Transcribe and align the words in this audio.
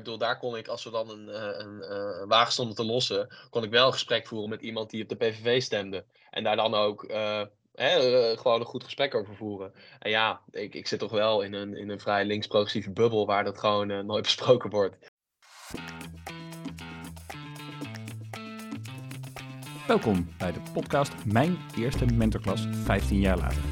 Ik 0.00 0.06
bedoel, 0.06 0.18
daar 0.18 0.38
kon 0.38 0.56
ik, 0.56 0.68
als 0.68 0.84
we 0.84 0.90
dan 0.90 1.10
een, 1.10 1.28
een, 1.60 1.92
een, 1.92 2.28
wagen 2.28 2.52
stonden 2.52 2.76
te 2.76 2.84
lossen, 2.84 3.28
kon 3.50 3.64
ik 3.64 3.70
wel 3.70 3.86
een 3.86 3.92
gesprek 3.92 4.26
voeren 4.26 4.48
met 4.48 4.60
iemand 4.60 4.90
die 4.90 5.02
op 5.02 5.08
de 5.08 5.16
PVV 5.16 5.62
stemde. 5.62 6.04
En 6.30 6.44
daar 6.44 6.56
dan 6.56 6.74
ook 6.74 7.06
Hè, 7.74 8.36
gewoon 8.36 8.60
een 8.60 8.66
goed 8.66 8.84
gesprek 8.84 9.14
over 9.14 9.36
voeren. 9.36 9.72
En 9.98 10.10
ja, 10.10 10.40
ik, 10.50 10.74
ik 10.74 10.86
zit 10.86 10.98
toch 10.98 11.10
wel 11.10 11.42
in 11.42 11.52
een, 11.52 11.76
in 11.76 11.90
een 11.90 12.00
vrij 12.00 12.24
links-progressieve 12.24 12.90
bubbel 12.90 13.26
waar 13.26 13.44
dat 13.44 13.58
gewoon 13.58 14.06
nooit 14.06 14.22
besproken 14.30 14.70
wordt. 14.70 14.96
Welkom 19.86 20.28
bij 20.38 20.52
de 20.52 20.60
podcast 20.72 21.12
Mijn 21.24 21.58
Eerste 21.76 22.06
Mentorklas 22.06 22.66
15 22.84 23.20
jaar 23.20 23.38
later. 23.38 23.62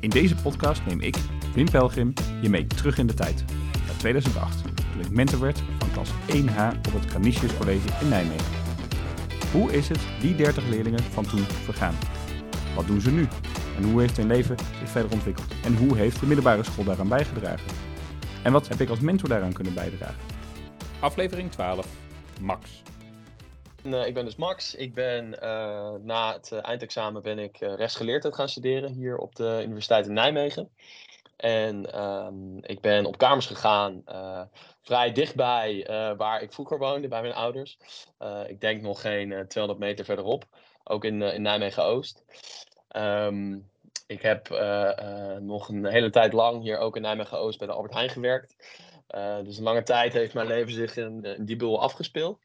In 0.00 0.10
deze 0.10 0.34
podcast 0.34 0.86
neem 0.86 1.00
ik, 1.00 1.16
Wim 1.54 1.70
Pelgrim, 1.70 2.12
je 2.42 2.48
mee 2.48 2.66
terug 2.66 2.98
in 2.98 3.06
de 3.06 3.14
tijd. 3.14 3.44
Naar 3.86 3.96
2008, 3.98 4.77
mentor 5.10 5.40
werd 5.40 5.62
van 5.78 5.92
klas 5.92 6.10
1H 6.10 6.76
op 6.86 6.92
het 6.92 7.04
Canisius 7.12 7.56
College 7.56 7.88
in 8.00 8.08
Nijmegen. 8.08 8.52
Hoe 9.52 9.72
is 9.72 9.88
het 9.88 10.00
die 10.20 10.34
30 10.34 10.68
leerlingen 10.68 11.02
van 11.02 11.26
toen 11.26 11.40
vergaan? 11.40 11.94
Wat 12.74 12.86
doen 12.86 13.00
ze 13.00 13.10
nu? 13.10 13.28
En 13.76 13.84
hoe 13.84 14.00
heeft 14.00 14.16
hun 14.16 14.26
leven 14.26 14.56
zich 14.58 14.88
verder 14.88 15.12
ontwikkeld? 15.12 15.52
En 15.64 15.76
hoe 15.76 15.96
heeft 15.96 16.20
de 16.20 16.26
middelbare 16.26 16.64
school 16.64 16.84
daaraan 16.84 17.08
bijgedragen? 17.08 17.66
En 18.42 18.52
wat 18.52 18.68
heb 18.68 18.80
ik 18.80 18.88
als 18.88 19.00
mentor 19.00 19.28
daaraan 19.28 19.52
kunnen 19.52 19.74
bijdragen? 19.74 20.20
Aflevering 21.00 21.50
12. 21.50 21.86
Max. 22.40 22.82
Eh, 23.84 24.06
ik 24.06 24.14
ben 24.14 24.24
dus 24.24 24.36
Max. 24.36 24.74
Ik 24.74 24.94
ben 24.94 25.36
uh, 25.42 25.92
na 26.02 26.32
het 26.32 26.52
eh, 26.52 26.58
eindexamen 26.62 27.22
ben 27.22 27.38
ik 27.38 27.56
rechtsgeleerdheid 27.58 28.34
gaan 28.34 28.48
studeren 28.48 28.92
hier 28.92 29.16
op 29.16 29.34
de 29.34 29.60
Universiteit 29.64 30.06
in 30.06 30.12
Nijmegen. 30.12 30.70
En 31.38 32.04
um, 32.04 32.58
ik 32.62 32.80
ben 32.80 33.06
op 33.06 33.18
kamers 33.18 33.46
gegaan, 33.46 34.04
vrij 34.82 35.12
dichtbij 35.12 35.84
waar 36.16 36.42
ik 36.42 36.52
vroeger 36.52 36.78
woonde, 36.78 37.08
bij 37.08 37.20
mijn 37.20 37.34
ouders. 37.34 37.78
ik 38.46 38.60
denk 38.60 38.82
nog 38.82 39.00
geen 39.00 39.44
200 39.48 39.78
meter 39.78 40.04
verderop, 40.04 40.44
ook 40.84 41.04
in, 41.04 41.22
in 41.22 41.42
Nijmegen-Oost. 41.42 42.24
Um, 42.96 43.70
ik 44.06 44.22
heb 44.22 44.48
nog 45.40 45.68
een 45.68 45.86
hele 45.86 46.10
tijd 46.10 46.32
lang 46.32 46.62
hier 46.62 46.78
ook 46.78 46.96
in 46.96 47.02
Nijmegen-Oost 47.02 47.58
bij 47.58 47.66
de 47.66 47.72
Albert 47.72 47.94
Heijn 47.94 48.10
gewerkt. 48.10 48.56
dus 49.44 49.56
een 49.56 49.64
lange 49.64 49.82
tijd 49.82 50.12
heeft 50.12 50.34
mijn 50.34 50.46
leven 50.46 50.72
zich 50.72 50.96
in, 50.96 51.36
die 51.40 51.56
bul 51.56 51.80
afgespeeld. 51.80 52.38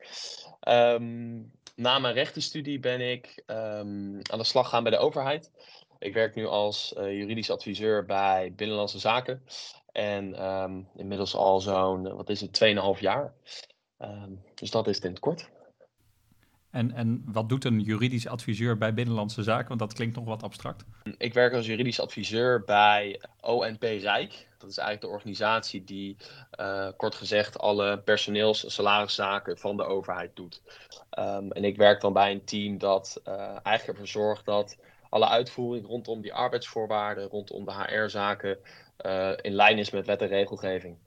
Um, 0.67 1.51
na 1.75 1.99
mijn 1.99 2.13
rechtenstudie 2.13 2.79
ben 2.79 3.01
ik 3.01 3.43
aan 3.45 4.37
de 4.37 4.43
slag 4.43 4.69
gaan 4.69 4.83
bij 4.83 4.91
de 4.91 4.97
overheid. 4.97 5.51
Ik 6.03 6.13
werk 6.13 6.35
nu 6.35 6.45
als 6.45 6.93
uh, 6.97 7.11
juridisch 7.11 7.49
adviseur 7.49 8.05
bij 8.05 8.53
Binnenlandse 8.55 8.99
Zaken. 8.99 9.43
En 9.91 10.45
um, 10.45 10.87
inmiddels 10.95 11.35
al 11.35 11.59
zo'n, 11.59 12.15
wat 12.15 12.29
is 12.29 12.41
het, 12.41 12.63
2,5 12.95 12.99
jaar. 12.99 13.33
dus 14.55 14.71
dat 14.71 14.87
is 14.87 14.95
het 14.95 15.05
in 15.05 15.11
het 15.11 15.19
kort. 15.19 15.49
En, 16.71 16.91
en 16.91 17.23
wat 17.25 17.49
doet 17.49 17.65
een 17.65 17.79
juridisch 17.79 18.27
adviseur 18.27 18.77
bij 18.77 18.93
Binnenlandse 18.93 19.43
Zaken? 19.43 19.67
Want 19.67 19.79
dat 19.79 19.93
klinkt 19.93 20.15
nog 20.15 20.25
wat 20.25 20.43
abstract. 20.43 20.85
Ik 21.17 21.33
werk 21.33 21.53
als 21.53 21.65
juridisch 21.65 21.99
adviseur 21.99 22.63
bij 22.63 23.21
ONP 23.41 23.83
Rijk. 23.83 24.47
Dat 24.57 24.69
is 24.69 24.77
eigenlijk 24.77 25.01
de 25.01 25.07
organisatie 25.17 25.83
die, 25.83 26.17
uh, 26.59 26.87
kort 26.97 27.15
gezegd, 27.15 27.59
alle 27.59 27.99
personeels- 27.99 28.63
en 28.63 28.71
salariszaken 28.71 29.57
van 29.57 29.77
de 29.77 29.83
overheid 29.83 30.35
doet. 30.35 30.61
Um, 31.19 31.51
en 31.51 31.63
ik 31.63 31.77
werk 31.77 32.01
dan 32.01 32.13
bij 32.13 32.31
een 32.31 32.45
team 32.45 32.77
dat 32.77 33.21
uh, 33.27 33.33
eigenlijk 33.63 33.87
ervoor 33.87 34.07
zorgt 34.07 34.45
dat 34.45 34.77
alle 35.13 35.27
uitvoering 35.27 35.85
rondom 35.85 36.21
die 36.21 36.33
arbeidsvoorwaarden, 36.33 37.27
rondom 37.27 37.65
de 37.65 37.73
HR-zaken, 37.73 38.57
uh, 39.05 39.31
in 39.41 39.53
lijn 39.53 39.77
is 39.77 39.89
met 39.89 40.05
wet 40.05 40.21
en 40.21 40.27
regelgeving. 40.27 40.97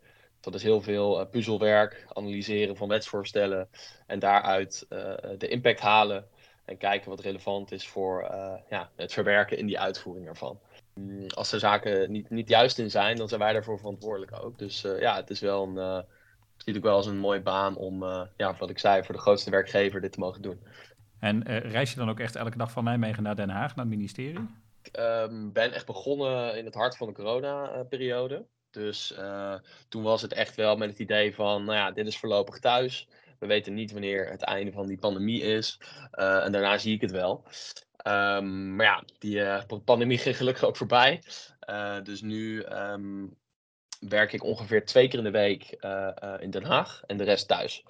Dat 0.40 0.54
is 0.54 0.62
heel 0.62 0.80
veel 0.80 1.20
uh, 1.20 1.26
puzzelwerk, 1.30 2.06
analyseren 2.12 2.76
van 2.76 2.88
wetsvoorstellen 2.88 3.68
en 4.06 4.18
daaruit 4.18 4.86
uh, 4.88 5.14
de 5.38 5.48
impact 5.48 5.80
halen 5.80 6.28
en 6.64 6.76
kijken 6.76 7.10
wat 7.10 7.20
relevant 7.20 7.72
is 7.72 7.88
voor 7.88 8.22
ja, 8.68 8.90
het 8.96 9.12
verwerken 9.12 9.58
in 9.58 9.66
die 9.66 9.80
uitvoering 9.80 10.26
ervan. 10.26 10.58
Mm, 10.94 11.26
als 11.26 11.52
er 11.52 11.58
zaken 11.58 12.10
niet, 12.10 12.30
niet 12.30 12.48
juist 12.48 12.78
in 12.78 12.90
zijn, 12.90 13.16
dan 13.16 13.28
zijn 13.28 13.40
wij 13.40 13.52
daarvoor 13.52 13.78
verantwoordelijk 13.78 14.44
ook. 14.44 14.58
Dus 14.58 14.80
ja, 14.80 15.16
het 15.16 15.30
is 15.30 15.40
wel 15.40 15.62
een, 15.62 16.04
ziet 16.56 16.76
ook 16.76 16.82
wel 16.82 16.96
als 16.96 17.06
een 17.06 17.18
mooie 17.18 17.42
baan 17.42 17.76
om, 17.76 18.04
ja, 18.36 18.56
wat 18.58 18.70
ik 18.70 18.78
zei, 18.78 19.04
voor 19.04 19.14
de 19.14 19.20
grootste 19.20 19.50
werkgever 19.50 20.00
dit 20.00 20.12
te 20.12 20.20
mogen 20.20 20.42
doen. 20.42 20.60
En 21.20 21.42
reis 21.42 21.90
je 21.90 21.98
dan 21.98 22.10
ook 22.10 22.20
echt 22.20 22.36
elke 22.36 22.58
dag 22.58 22.70
van 22.70 22.84
Nijmegen 22.84 23.22
naar 23.22 23.36
Den 23.36 23.50
Haag, 23.50 23.76
naar 23.76 23.84
het 23.84 23.94
ministerie? 23.94 24.48
Ik 24.82 24.98
um, 24.98 25.52
ben 25.52 25.72
echt 25.72 25.86
begonnen 25.86 26.58
in 26.58 26.64
het 26.64 26.74
hart 26.74 26.96
van 26.96 27.06
de 27.06 27.12
corona-periode. 27.12 28.46
Dus 28.70 29.12
uh, 29.18 29.54
toen 29.88 30.02
was 30.02 30.22
het 30.22 30.32
echt 30.32 30.56
wel 30.56 30.76
met 30.76 30.90
het 30.90 30.98
idee 30.98 31.34
van, 31.34 31.64
nou 31.64 31.76
ja, 31.76 31.90
dit 31.90 32.06
is 32.06 32.18
voorlopig 32.18 32.58
thuis. 32.58 33.08
We 33.38 33.46
weten 33.46 33.74
niet 33.74 33.92
wanneer 33.92 34.30
het 34.30 34.42
einde 34.42 34.72
van 34.72 34.86
die 34.86 34.98
pandemie 34.98 35.42
is. 35.42 35.80
Uh, 36.12 36.44
en 36.44 36.52
daarna 36.52 36.78
zie 36.78 36.94
ik 36.94 37.00
het 37.00 37.10
wel. 37.10 37.44
Um, 38.06 38.76
maar 38.76 38.86
ja, 38.86 39.02
die 39.18 39.36
uh, 39.36 39.62
pandemie 39.84 40.18
ging 40.18 40.36
gelukkig 40.36 40.64
ook 40.64 40.76
voorbij. 40.76 41.22
dus 42.02 42.20
nu 42.20 42.64
um, 42.64 43.36
werk 44.00 44.32
ik 44.32 44.44
ongeveer 44.44 44.84
twee 44.84 45.08
keer 45.08 45.18
in 45.18 45.24
de 45.24 45.30
week 45.30 45.70
in 46.40 46.50
Den 46.50 46.64
Haag 46.64 47.02
en 47.06 47.16
de 47.16 47.24
rest 47.24 47.48
thuis. 47.48 47.84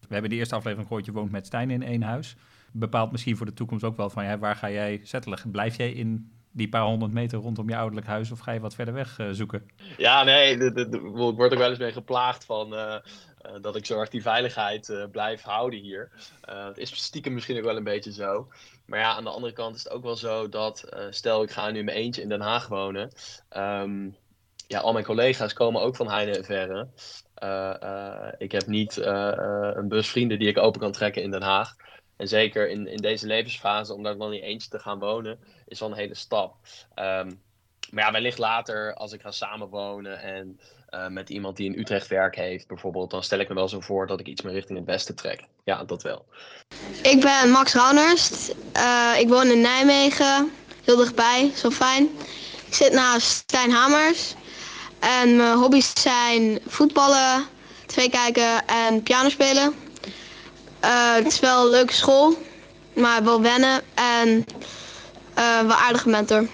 We 0.00 0.12
hebben 0.12 0.30
de 0.30 0.36
eerste 0.36 0.54
aflevering 0.54 0.88
gehoord, 0.88 1.06
je 1.06 1.12
woont 1.12 1.30
met 1.30 1.46
Stijn 1.46 1.70
in 1.70 1.82
één 1.82 2.02
huis. 2.02 2.36
Bepaalt 2.72 3.12
misschien 3.12 3.36
voor 3.36 3.46
de 3.46 3.52
toekomst 3.52 3.84
ook 3.84 3.96
wel 3.96 4.10
van, 4.10 4.24
ja, 4.24 4.38
waar 4.38 4.56
ga 4.56 4.70
jij 4.70 5.00
settelen? 5.02 5.38
Blijf 5.50 5.76
jij 5.76 5.92
in 5.92 6.30
die 6.52 6.68
paar 6.68 6.82
honderd 6.82 7.12
meter 7.12 7.38
rondom 7.38 7.68
je 7.68 7.76
ouderlijk 7.76 8.06
huis 8.06 8.30
of 8.30 8.38
ga 8.38 8.52
je 8.52 8.60
wat 8.60 8.74
verder 8.74 8.94
weg 8.94 9.18
uh, 9.18 9.28
zoeken? 9.30 9.70
Ja, 9.96 10.22
nee, 10.22 10.56
ik 10.56 11.00
word 11.00 11.52
ook 11.52 11.58
wel 11.58 11.70
eens 11.70 11.78
mee 11.78 11.92
geplaagd 11.92 12.44
van 12.44 12.74
uh, 12.74 12.78
uh, 12.78 13.52
dat 13.60 13.76
ik 13.76 13.86
zo 13.86 13.96
hard 13.96 14.10
die 14.10 14.22
veiligheid 14.22 15.08
blijf 15.12 15.42
houden 15.42 15.80
hier. 15.80 16.10
het 16.40 16.78
is 16.78 17.04
stiekem 17.04 17.34
misschien 17.34 17.58
ook 17.58 17.64
wel 17.64 17.76
een 17.76 17.84
beetje 17.84 18.12
zo. 18.12 18.48
Maar 18.86 18.98
ja, 18.98 19.14
aan 19.14 19.24
de 19.24 19.30
andere 19.30 19.52
kant 19.52 19.76
is 19.76 19.84
het 19.84 19.92
ook 19.92 20.02
wel 20.02 20.16
zo 20.16 20.48
dat, 20.48 20.88
stel 21.10 21.42
ik 21.42 21.50
ga 21.50 21.70
nu 21.70 21.78
in 21.78 21.84
mijn 21.84 21.96
eentje 21.96 22.22
in 22.22 22.28
Den 22.28 22.40
Haag 22.40 22.68
wonen. 22.68 23.10
Um, 23.56 24.16
ja, 24.66 24.80
al 24.80 24.92
mijn 24.92 25.04
collega's 25.04 25.52
komen 25.52 25.82
ook 25.82 25.96
van 25.96 26.10
heine 26.10 26.36
en 26.36 26.44
verre. 26.44 26.88
ik 28.38 28.52
heb 28.52 28.66
niet 28.66 28.96
een 28.96 29.88
bus 29.88 30.08
vrienden 30.08 30.38
die 30.38 30.48
ik 30.48 30.58
open 30.58 30.80
kan 30.80 30.92
trekken 30.92 31.22
in 31.22 31.30
Den 31.30 31.42
Haag. 31.42 31.76
En 32.20 32.28
zeker 32.28 32.68
in, 32.68 32.86
in 32.86 32.96
deze 32.96 33.26
levensfase, 33.26 33.94
om 33.94 34.02
daar 34.02 34.16
dan 34.16 34.30
niet 34.30 34.42
eentje 34.42 34.68
te 34.68 34.78
gaan 34.78 34.98
wonen, 34.98 35.38
is 35.66 35.80
wel 35.80 35.90
een 35.90 35.96
hele 35.96 36.14
stap. 36.14 36.54
Um, 36.94 37.40
maar 37.90 38.04
ja, 38.04 38.12
wellicht 38.12 38.38
later, 38.38 38.94
als 38.94 39.12
ik 39.12 39.20
ga 39.20 39.30
samenwonen 39.30 40.20
en 40.22 40.60
uh, 40.90 41.06
met 41.06 41.30
iemand 41.30 41.56
die 41.56 41.72
in 41.72 41.78
Utrecht 41.78 42.08
werk 42.08 42.36
heeft, 42.36 42.66
bijvoorbeeld, 42.66 43.10
dan 43.10 43.22
stel 43.22 43.38
ik 43.38 43.48
me 43.48 43.54
wel 43.54 43.68
zo 43.68 43.80
voor 43.80 44.06
dat 44.06 44.20
ik 44.20 44.26
iets 44.26 44.42
meer 44.42 44.52
richting 44.52 44.78
het 44.78 44.86
westen 44.86 45.14
trek. 45.14 45.44
Ja, 45.64 45.84
dat 45.84 46.02
wel. 46.02 46.26
Ik 47.02 47.20
ben 47.20 47.50
Max 47.50 47.74
Raunerst. 47.74 48.54
Uh, 48.76 49.12
ik 49.18 49.28
woon 49.28 49.50
in 49.50 49.60
Nijmegen, 49.60 50.52
heel 50.84 50.96
dichtbij, 50.96 51.52
zo 51.54 51.70
fijn. 51.70 52.08
Ik 52.66 52.74
zit 52.74 52.92
naast 52.92 53.26
Stijn 53.26 53.70
Hamers. 53.70 54.34
En 54.98 55.36
mijn 55.36 55.56
hobby's 55.56 56.02
zijn 56.02 56.58
voetballen, 56.66 57.46
tv 57.86 58.10
kijken 58.10 58.66
en 58.66 59.02
piano 59.02 59.28
spelen. 59.28 59.89
Uh, 60.84 61.14
het 61.14 61.26
is 61.26 61.40
wel 61.40 61.64
een 61.64 61.70
leuke 61.70 61.92
school, 61.92 62.36
maar 62.94 63.24
wel 63.24 63.42
wennen 63.42 63.82
en 63.94 64.28
uh, 65.38 65.60
wel 65.60 65.76
aardige 65.76 66.08
mentor. 66.08 66.46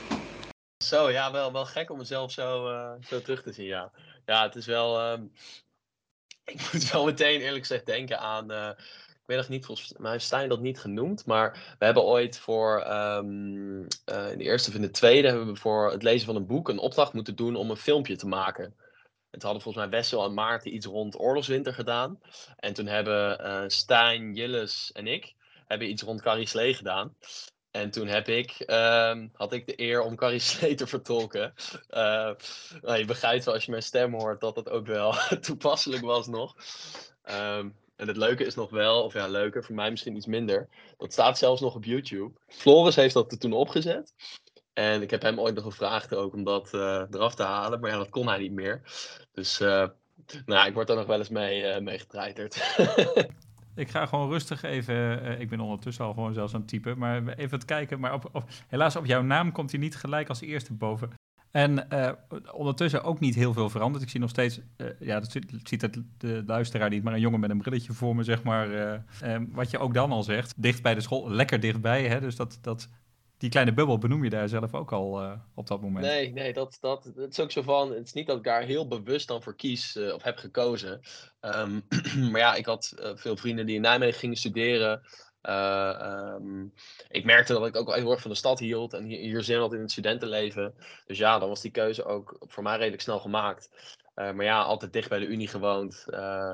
Zo, 0.84 1.10
ja, 1.10 1.32
wel, 1.32 1.52
wel 1.52 1.64
gek 1.64 1.90
om 1.90 1.98
mezelf 1.98 2.32
zo, 2.32 2.70
uh, 2.70 2.90
zo 3.08 3.22
terug 3.22 3.42
te 3.42 3.52
zien, 3.52 3.66
ja. 3.66 3.90
Ja, 4.24 4.42
het 4.42 4.54
is 4.54 4.66
wel... 4.66 5.12
Um, 5.12 5.32
ik 6.44 6.72
moet 6.72 6.90
wel 6.90 7.04
meteen 7.04 7.40
eerlijk 7.40 7.66
gezegd 7.66 7.86
denken 7.86 8.18
aan... 8.18 8.50
ik 8.50 9.22
weet 9.26 9.36
nog 9.36 9.48
niet, 9.48 9.64
volgens 9.66 9.92
mij 9.98 10.18
Stijn 10.18 10.48
dat 10.48 10.60
niet 10.60 10.80
genoemd, 10.80 11.26
maar 11.26 11.76
we 11.78 11.84
hebben 11.84 12.02
ooit 12.02 12.38
voor... 12.38 12.86
Um, 12.86 13.80
in 14.04 14.38
de 14.38 14.44
eerste 14.44 14.68
of 14.70 14.76
in 14.76 14.82
de 14.82 14.90
tweede 14.90 15.28
hebben 15.28 15.46
we 15.46 15.56
voor 15.56 15.90
het 15.90 16.02
lezen 16.02 16.26
van 16.26 16.36
een 16.36 16.46
boek 16.46 16.68
een 16.68 16.78
opdracht 16.78 17.12
moeten 17.12 17.36
doen 17.36 17.56
om 17.56 17.70
een 17.70 17.76
filmpje 17.76 18.16
te 18.16 18.26
maken. 18.26 18.74
Toen 19.38 19.50
hadden 19.50 19.62
volgens 19.62 19.84
mij 19.84 19.98
Wessel 19.98 20.24
en 20.24 20.34
Maarten 20.34 20.74
iets 20.74 20.86
rond 20.86 21.20
oorlogswinter 21.20 21.74
gedaan. 21.74 22.20
En 22.56 22.72
toen 22.74 22.86
hebben 22.86 23.40
uh, 23.40 23.64
Stijn, 23.66 24.34
Jilles 24.34 24.90
en 24.92 25.06
ik 25.06 25.34
hebben 25.66 25.88
iets 25.88 26.02
rond 26.02 26.22
Carrie 26.22 26.74
gedaan. 26.74 27.14
En 27.70 27.90
toen 27.90 28.06
heb 28.06 28.28
ik, 28.28 28.64
um, 28.66 29.30
had 29.32 29.52
ik 29.52 29.66
de 29.66 29.80
eer 29.80 30.02
om 30.02 30.16
Carrie 30.16 30.38
Slee 30.50 30.74
te 30.74 30.86
vertolken. 30.86 31.54
Uh, 31.90 32.30
nou, 32.82 32.98
je 32.98 33.04
begrijpt 33.04 33.44
wel 33.44 33.54
als 33.54 33.64
je 33.64 33.70
mijn 33.70 33.82
stem 33.82 34.14
hoort 34.14 34.40
dat 34.40 34.54
dat 34.54 34.68
ook 34.68 34.86
wel 34.86 35.14
toepasselijk 35.40 36.04
was 36.04 36.26
nog. 36.26 36.56
Um, 37.30 37.76
en 37.96 38.08
het 38.08 38.16
leuke 38.16 38.44
is 38.44 38.54
nog 38.54 38.70
wel, 38.70 39.02
of 39.02 39.12
ja, 39.12 39.26
leuker, 39.26 39.64
voor 39.64 39.74
mij 39.74 39.90
misschien 39.90 40.16
iets 40.16 40.26
minder. 40.26 40.68
Dat 40.98 41.12
staat 41.12 41.38
zelfs 41.38 41.60
nog 41.60 41.74
op 41.74 41.84
YouTube. 41.84 42.38
Floris 42.48 42.96
heeft 42.96 43.14
dat 43.14 43.32
er 43.32 43.38
toen 43.38 43.52
opgezet. 43.52 44.14
En 44.76 45.02
ik 45.02 45.10
heb 45.10 45.22
hem 45.22 45.40
ooit 45.40 45.54
nog 45.54 45.64
gevraagd 45.64 46.14
ook 46.14 46.34
om 46.34 46.44
dat 46.44 46.70
uh, 46.74 47.02
eraf 47.10 47.34
te 47.34 47.42
halen. 47.42 47.80
Maar 47.80 47.90
ja, 47.90 47.96
dat 47.96 48.08
kon 48.08 48.28
hij 48.28 48.38
niet 48.38 48.52
meer. 48.52 48.80
Dus 49.32 49.60
uh, 49.60 49.86
nou, 50.46 50.68
ik 50.68 50.74
word 50.74 50.90
er 50.90 50.96
nog 50.96 51.06
wel 51.06 51.18
eens 51.18 51.28
mee, 51.28 51.80
uh, 51.80 51.98
getreiterd. 51.98 52.76
ik 53.74 53.88
ga 53.88 54.06
gewoon 54.06 54.30
rustig 54.30 54.62
even. 54.62 55.40
ik 55.40 55.48
ben 55.48 55.60
ondertussen 55.60 56.04
al 56.04 56.12
gewoon 56.12 56.34
zelfs 56.34 56.54
aan 56.54 56.60
het 56.60 56.68
typen. 56.68 56.98
Maar 56.98 57.28
even 57.28 57.58
het 57.58 57.64
kijken. 57.64 58.00
Maar 58.00 58.18
helaas 58.68 58.96
op 58.96 59.06
jouw 59.06 59.22
naam 59.22 59.52
komt 59.52 59.70
hij 59.70 59.80
niet 59.80 59.96
gelijk 59.96 60.28
als 60.28 60.40
eerste 60.40 60.72
boven. 60.72 61.10
En 61.50 61.88
ondertussen 62.52 63.02
ook 63.02 63.20
niet 63.20 63.34
heel 63.34 63.52
veel 63.52 63.70
veranderd. 63.70 64.04
Ik 64.04 64.10
zie 64.10 64.20
nog 64.20 64.30
steeds, 64.30 64.60
ja, 64.98 65.20
dat 65.20 65.38
ziet 65.62 65.82
het 65.82 66.02
de 66.18 66.42
luisteraar 66.46 66.90
niet, 66.90 67.02
maar 67.02 67.12
een 67.12 67.20
jongen 67.20 67.40
met 67.40 67.50
een 67.50 67.58
brilletje 67.58 67.92
voor 67.92 68.16
me, 68.16 68.22
zeg 68.22 68.42
maar. 68.42 68.68
Wat 69.48 69.70
je 69.70 69.78
ook 69.78 69.94
dan 69.94 70.12
al 70.12 70.22
zegt, 70.22 70.54
dicht 70.56 70.82
bij 70.82 70.94
de 70.94 71.00
school, 71.00 71.30
lekker 71.30 71.60
dichtbij. 71.60 72.08
Hè? 72.08 72.20
Dus 72.20 72.36
dat, 72.36 72.58
dat, 72.60 72.88
die 73.38 73.50
kleine 73.50 73.72
bubbel 73.72 73.98
benoem 73.98 74.24
je 74.24 74.30
daar 74.30 74.48
zelf 74.48 74.74
ook 74.74 74.92
al 74.92 75.38
op 75.54 75.66
dat 75.66 75.80
moment. 75.80 76.04
Nee, 76.04 76.32
nee, 76.32 76.52
dat, 76.52 76.78
dat, 76.80 77.10
dat 77.14 77.30
is 77.30 77.40
ook 77.40 77.50
zo 77.50 77.62
van, 77.62 77.92
het 77.92 78.06
is 78.06 78.12
niet 78.12 78.26
dat 78.26 78.36
ik 78.36 78.44
daar 78.44 78.62
heel 78.62 78.88
bewust 78.88 79.28
dan 79.28 79.42
voor 79.42 79.56
kies 79.56 79.96
of 79.96 80.22
heb 80.22 80.36
gekozen. 80.36 81.00
Um, 81.40 81.86
maar 82.30 82.40
ja, 82.40 82.54
ik 82.54 82.66
had 82.66 82.94
veel 83.14 83.36
vrienden 83.36 83.66
die 83.66 83.74
in 83.74 83.80
Nijmegen 83.80 84.18
gingen 84.18 84.36
studeren. 84.36 85.02
Uh, 85.48 86.34
ik 87.08 87.24
merkte 87.24 87.52
dat 87.52 87.66
ik 87.66 87.76
ook 87.76 87.86
wel 87.86 87.94
heel 87.94 88.10
erg 88.10 88.20
van 88.20 88.30
de 88.30 88.36
stad 88.36 88.58
hield 88.58 88.92
en 88.92 89.04
hier, 89.04 89.18
hier 89.18 89.42
zin 89.42 89.58
had 89.58 89.72
in 89.72 89.80
het 89.80 89.90
studentenleven. 89.90 90.74
Dus 91.06 91.18
ja, 91.18 91.38
dan 91.38 91.48
was 91.48 91.60
die 91.60 91.70
keuze 91.70 92.04
ook 92.04 92.36
voor 92.40 92.62
mij 92.62 92.76
redelijk 92.76 93.02
snel 93.02 93.18
gemaakt. 93.18 93.70
Uh, 94.16 94.32
maar 94.32 94.44
ja, 94.44 94.62
altijd 94.62 94.92
dicht 94.92 95.08
bij 95.08 95.18
de 95.18 95.26
Unie 95.26 95.48
gewoond. 95.48 96.04
Uh, 96.08 96.52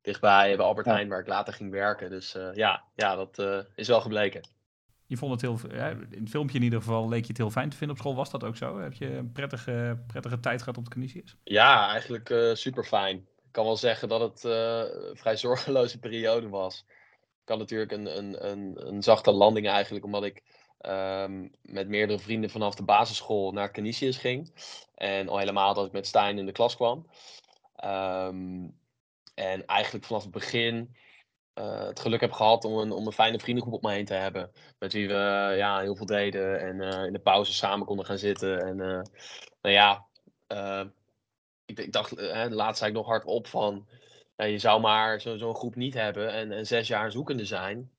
dichtbij 0.00 0.56
bij 0.56 0.66
Albert 0.66 0.86
Heijn, 0.86 1.08
waar 1.08 1.20
ik 1.20 1.26
later 1.26 1.54
ging 1.54 1.70
werken. 1.70 2.10
Dus 2.10 2.36
ja, 2.52 2.84
ja, 2.94 3.14
dat 3.16 3.66
is 3.74 3.88
wel 3.88 4.00
gebleken. 4.00 4.48
Je 5.06 5.16
vond 5.16 5.32
het 5.32 5.40
heel, 5.40 5.58
in 6.10 6.20
het 6.20 6.30
filmpje 6.30 6.58
in 6.58 6.64
ieder 6.64 6.80
geval 6.80 7.08
leek 7.08 7.22
je 7.22 7.28
het 7.28 7.38
heel 7.38 7.50
fijn 7.50 7.70
te 7.70 7.76
vinden 7.76 7.96
op 7.96 8.02
school. 8.02 8.14
Was 8.14 8.30
dat 8.30 8.44
ook 8.44 8.56
zo? 8.56 8.78
Heb 8.78 8.92
je 8.92 9.16
een 9.16 9.32
prettige, 9.32 10.02
prettige 10.06 10.40
tijd 10.40 10.62
gehad 10.62 10.76
op 10.76 10.84
de 10.84 10.90
Canisius? 10.90 11.36
Ja, 11.44 11.90
eigenlijk 11.90 12.52
super 12.56 12.84
fijn. 12.84 13.16
Ik 13.16 13.52
kan 13.60 13.64
wel 13.64 13.76
zeggen 13.76 14.08
dat 14.08 14.20
het 14.20 14.44
een 14.44 15.16
vrij 15.16 15.36
zorgeloze 15.36 15.98
periode 16.06 16.48
was 16.48 16.84
kan 17.44 17.58
natuurlijk 17.58 17.92
een, 17.92 18.18
een, 18.18 18.50
een, 18.50 18.86
een 18.88 19.02
zachte 19.02 19.30
landing 19.30 19.68
eigenlijk, 19.68 20.04
omdat 20.04 20.24
ik 20.24 20.42
um, 20.80 21.50
met 21.62 21.88
meerdere 21.88 22.18
vrienden 22.18 22.50
vanaf 22.50 22.74
de 22.74 22.82
basisschool 22.82 23.52
naar 23.52 23.72
Canisius 23.72 24.16
ging. 24.16 24.52
En 24.94 25.28
al 25.28 25.38
helemaal 25.38 25.74
dat 25.74 25.86
ik 25.86 25.92
met 25.92 26.06
Stijn 26.06 26.38
in 26.38 26.46
de 26.46 26.52
klas 26.52 26.76
kwam. 26.76 27.06
Um, 27.84 28.78
en 29.34 29.66
eigenlijk 29.66 30.04
vanaf 30.04 30.22
het 30.22 30.30
begin 30.30 30.96
uh, 31.58 31.86
het 31.86 32.00
geluk 32.00 32.20
heb 32.20 32.32
gehad 32.32 32.64
om 32.64 32.78
een, 32.78 32.92
om 32.92 33.06
een 33.06 33.12
fijne 33.12 33.38
vriendengroep 33.38 33.74
op 33.74 33.82
me 33.82 33.90
heen 33.90 34.04
te 34.04 34.14
hebben. 34.14 34.50
Met 34.78 34.92
wie 34.92 35.08
we 35.08 35.12
uh, 35.12 35.56
ja, 35.56 35.80
heel 35.80 35.96
veel 35.96 36.06
deden 36.06 36.60
en 36.60 36.76
uh, 36.76 37.04
in 37.04 37.12
de 37.12 37.18
pauze 37.18 37.52
samen 37.52 37.86
konden 37.86 38.06
gaan 38.06 38.18
zitten. 38.18 38.60
En 38.60 38.76
nou 38.76 39.74
ja, 39.74 40.06
ik, 41.64 41.78
ik, 41.78 41.92
dacht, 41.92 42.12
laatst 42.50 42.78
zei 42.78 42.90
ik 42.90 42.96
nog 42.96 43.06
hardop 43.06 43.46
van 43.46 43.88
ja, 44.36 44.44
je 44.44 44.58
zou 44.58 44.80
maar 44.80 45.20
zo'n 45.20 45.38
zo 45.38 45.54
groep 45.54 45.74
niet 45.74 45.94
hebben 45.94 46.32
en, 46.32 46.52
en, 46.52 46.66
zes 46.66 46.88
jaar 46.88 47.12
zoekende 47.12 47.44
zijn. 47.44 47.90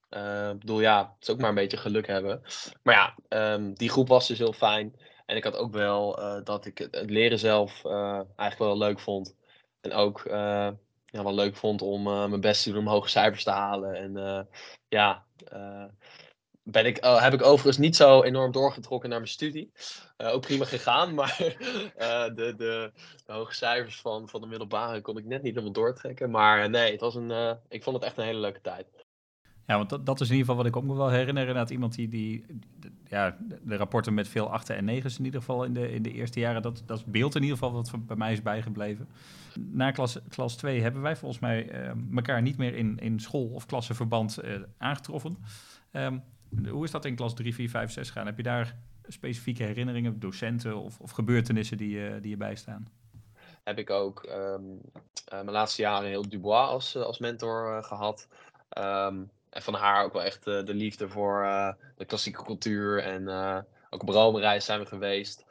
Ik 0.51 0.59
bedoel, 0.59 0.79
ja, 0.79 0.99
het 0.99 1.27
is 1.27 1.29
ook 1.29 1.39
maar 1.39 1.49
een 1.49 1.55
beetje 1.55 1.77
geluk 1.77 2.07
hebben. 2.07 2.41
Maar 2.83 2.95
ja, 2.95 3.15
um, 3.53 3.73
die 3.73 3.89
groep 3.89 4.07
was 4.07 4.27
dus 4.27 4.37
heel 4.37 4.53
fijn. 4.53 4.95
En 5.25 5.35
ik 5.35 5.43
had 5.43 5.55
ook 5.55 5.71
wel 5.71 6.15
dat 6.43 6.65
ik 6.65 6.77
het, 6.77 6.95
het 6.95 7.09
leren 7.09 7.39
zelf 7.39 7.85
eigenlijk 7.85 8.57
wel 8.57 8.77
leuk 8.77 8.99
vond. 8.99 9.35
En 9.81 9.93
ook 9.93 10.25
ja, 11.15 11.23
wel 11.23 11.33
leuk 11.33 11.55
vond 11.55 11.81
om 11.81 12.03
mijn 12.03 12.41
best 12.41 12.63
te 12.63 12.69
doen 12.69 12.79
om 12.79 12.87
hoge 12.87 13.09
cijfers 13.09 13.43
te 13.43 13.51
halen. 13.51 13.93
En 13.95 14.47
ja, 14.87 15.25
ben 16.63 16.85
ik, 16.85 17.05
uh, 17.05 17.21
heb 17.21 17.33
ik 17.33 17.43
overigens 17.43 17.77
niet 17.77 17.95
zo 17.95 18.23
enorm 18.23 18.51
doorgetrokken 18.51 19.09
naar 19.09 19.19
mijn 19.19 19.31
studie. 19.31 19.71
Ook 20.17 20.41
prima 20.41 20.65
gegaan, 20.65 21.13
maar 21.19 21.35
de, 21.37 22.33
de, 22.35 22.53
de, 23.25 23.33
hoge 23.33 23.53
cijfers 23.53 24.01
van, 24.01 24.29
van 24.29 24.41
de 24.41 24.47
middelbare 24.47 25.01
kon 25.01 25.17
ik 25.17 25.25
net 25.25 25.41
niet 25.41 25.53
helemaal 25.53 25.73
doortrekken. 25.73 26.31
Maar 26.31 26.69
nee, 26.69 26.91
het 26.91 27.01
was 27.01 27.15
een, 27.15 27.57
ik 27.69 27.83
vond 27.83 27.95
het 27.95 28.05
echt 28.05 28.17
een 28.17 28.25
hele 28.25 28.39
leuke 28.39 28.61
tijd. 28.61 28.87
Ja, 29.67 29.77
want 29.77 29.89
dat, 29.89 30.05
dat 30.05 30.21
is 30.21 30.29
in 30.29 30.35
ieder 30.35 30.47
geval 30.47 30.63
wat 30.63 30.73
ik 30.73 30.77
ook 30.77 30.89
me 30.89 30.95
wel 30.95 31.09
herinner. 31.09 31.47
Inderdaad, 31.47 31.69
iemand 31.69 31.95
die, 31.95 32.07
die 32.07 32.45
ja, 33.07 33.37
de 33.61 33.75
rapporten 33.75 34.13
met 34.13 34.27
veel 34.27 34.51
achten 34.51 34.75
en 34.75 34.85
negens 34.85 35.17
in 35.19 35.25
ieder 35.25 35.39
geval 35.39 35.63
in 35.63 35.73
de, 35.73 35.91
in 35.91 36.01
de 36.01 36.11
eerste 36.11 36.39
jaren, 36.39 36.61
dat, 36.61 36.83
dat 36.85 36.97
is 36.97 37.05
beeld 37.05 37.35
in 37.35 37.41
ieder 37.41 37.57
geval 37.57 37.73
wat 37.73 37.91
bij 37.99 38.15
mij 38.15 38.31
is 38.31 38.41
bijgebleven. 38.41 39.07
Na 39.59 39.91
klas, 39.91 40.19
klas 40.29 40.55
2 40.55 40.81
hebben 40.81 41.01
wij 41.01 41.15
volgens 41.15 41.41
mij 41.41 41.69
elkaar 42.15 42.41
niet 42.41 42.57
meer 42.57 42.75
in, 42.75 42.99
in 42.99 43.19
school- 43.19 43.53
of 43.53 43.65
klassenverband 43.65 44.39
aangetroffen. 44.77 45.37
Um, 45.91 46.23
hoe 46.69 46.83
is 46.83 46.91
dat 46.91 47.05
in 47.05 47.15
klas 47.15 47.33
3, 47.33 47.53
4, 47.53 47.69
5, 47.69 47.91
6 47.91 48.09
gaan? 48.09 48.25
Heb 48.25 48.37
je 48.37 48.43
daar 48.43 48.75
specifieke 49.07 49.63
herinneringen, 49.63 50.19
docenten 50.19 50.77
of, 50.77 50.99
of 50.99 51.11
gebeurtenissen 51.11 51.77
die, 51.77 51.95
uh, 51.95 52.21
die 52.21 52.29
je 52.29 52.37
bijstaan? 52.37 52.87
Heb 53.63 53.77
ik 53.77 53.89
ook 53.89 54.25
uh, 54.25 54.55
mijn 55.29 55.51
laatste 55.51 55.81
jaren 55.81 56.09
heel 56.09 56.29
Dubois 56.29 56.69
als, 56.69 56.95
als 56.95 57.19
mentor 57.19 57.83
gehad. 57.83 58.27
Um, 58.77 59.29
en 59.55 59.61
van 59.61 59.73
haar 59.73 60.03
ook 60.03 60.13
wel 60.13 60.23
echt 60.23 60.43
de 60.43 60.73
liefde 60.73 61.09
voor 61.09 61.43
de 61.97 62.05
klassieke 62.05 62.43
cultuur. 62.43 63.03
En 63.03 63.29
ook 63.89 64.01
op 64.01 64.09
Rome-reis 64.09 64.65
zijn 64.65 64.79
we 64.79 64.85
geweest. 64.85 65.45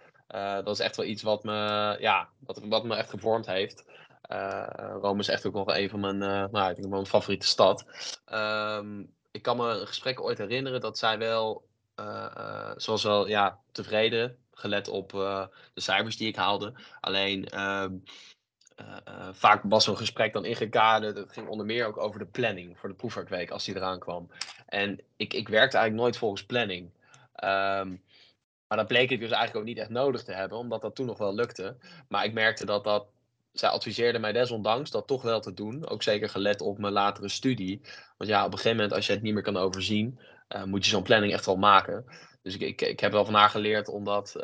dat 0.64 0.68
is 0.68 0.78
echt 0.78 0.96
wel 0.96 1.06
iets 1.06 1.22
wat 1.22 1.44
me, 1.44 1.96
ja, 2.00 2.28
wat, 2.38 2.60
wat 2.64 2.84
me 2.84 2.94
echt 2.96 3.10
gevormd 3.10 3.46
heeft. 3.46 3.84
Rome 5.00 5.20
is 5.20 5.28
echt 5.28 5.46
ook 5.46 5.54
nog 5.54 5.76
een 5.76 5.90
van 5.90 6.00
mijn, 6.00 6.18
nou, 6.18 6.70
ik 6.70 6.76
denk 6.76 6.88
mijn 6.88 7.06
favoriete 7.06 7.46
stad. 7.46 7.84
Um, 8.32 9.12
ik 9.30 9.42
kan 9.42 9.56
me 9.56 9.68
een 9.68 9.86
gesprek 9.86 10.20
ooit 10.20 10.38
herinneren 10.38 10.80
dat 10.80 10.98
zij 10.98 11.18
wel, 11.18 11.64
zoals 12.76 13.02
wel, 13.02 13.28
ja, 13.28 13.58
tevreden, 13.72 14.36
gelet 14.52 14.88
op 14.88 15.10
de 15.74 15.80
cijfers 15.80 16.16
die 16.16 16.28
ik 16.28 16.36
haalde. 16.36 16.74
Alleen, 17.00 17.48
ehm, 18.74 19.32
vaak 19.32 19.62
was 19.64 19.84
zo'n 19.84 19.96
gesprek 19.96 20.32
dan 20.32 20.44
ingekaderd. 20.44 21.16
Het 21.16 21.32
ging 21.32 21.48
onder 21.48 21.66
meer 21.66 21.86
ook 21.86 21.98
over 21.98 22.18
de 22.18 22.26
planning 22.26 22.78
voor 22.78 22.88
de 22.88 22.94
proefwerkweek 22.94 23.50
als 23.50 23.64
die 23.64 23.76
eraan 23.76 23.98
kwam. 23.98 24.30
En 24.66 25.00
ik, 25.16 25.34
ik 25.34 25.48
werkte 25.48 25.76
eigenlijk 25.76 26.06
nooit 26.06 26.18
volgens 26.18 26.44
planning. 26.44 26.90
Um, 27.44 28.02
maar 28.68 28.78
dat 28.78 28.86
bleek 28.86 29.10
ik 29.10 29.20
dus 29.20 29.30
eigenlijk 29.30 29.56
ook 29.56 29.74
niet 29.74 29.78
echt 29.78 29.90
nodig 29.90 30.22
te 30.24 30.32
hebben, 30.32 30.58
omdat 30.58 30.82
dat 30.82 30.94
toen 30.94 31.06
nog 31.06 31.18
wel 31.18 31.34
lukte. 31.34 31.76
Maar 32.08 32.24
ik 32.24 32.32
merkte 32.32 32.66
dat 32.66 32.84
dat 32.84 33.06
zij 33.52 33.68
adviseerde 33.68 34.18
mij 34.18 34.32
desondanks 34.32 34.90
dat 34.90 35.06
toch 35.06 35.22
wel 35.22 35.40
te 35.40 35.54
doen. 35.54 35.88
Ook 35.88 36.02
zeker 36.02 36.28
gelet 36.28 36.60
op 36.60 36.78
mijn 36.78 36.92
latere 36.92 37.28
studie. 37.28 37.80
Want 38.16 38.30
ja, 38.30 38.40
op 38.40 38.52
een 38.52 38.58
gegeven 38.58 38.76
moment, 38.76 38.94
als 38.94 39.06
je 39.06 39.12
het 39.12 39.22
niet 39.22 39.34
meer 39.34 39.42
kan 39.42 39.56
overzien, 39.56 40.18
uh, 40.48 40.64
moet 40.64 40.84
je 40.84 40.90
zo'n 40.90 41.02
planning 41.02 41.32
echt 41.32 41.46
wel 41.46 41.56
maken. 41.56 42.04
Dus 42.42 42.54
ik, 42.54 42.60
ik, 42.60 42.80
ik 42.80 43.00
heb 43.00 43.12
wel 43.12 43.24
van 43.24 43.34
haar 43.34 43.50
geleerd 43.50 43.88
om 43.88 44.04
dat, 44.04 44.36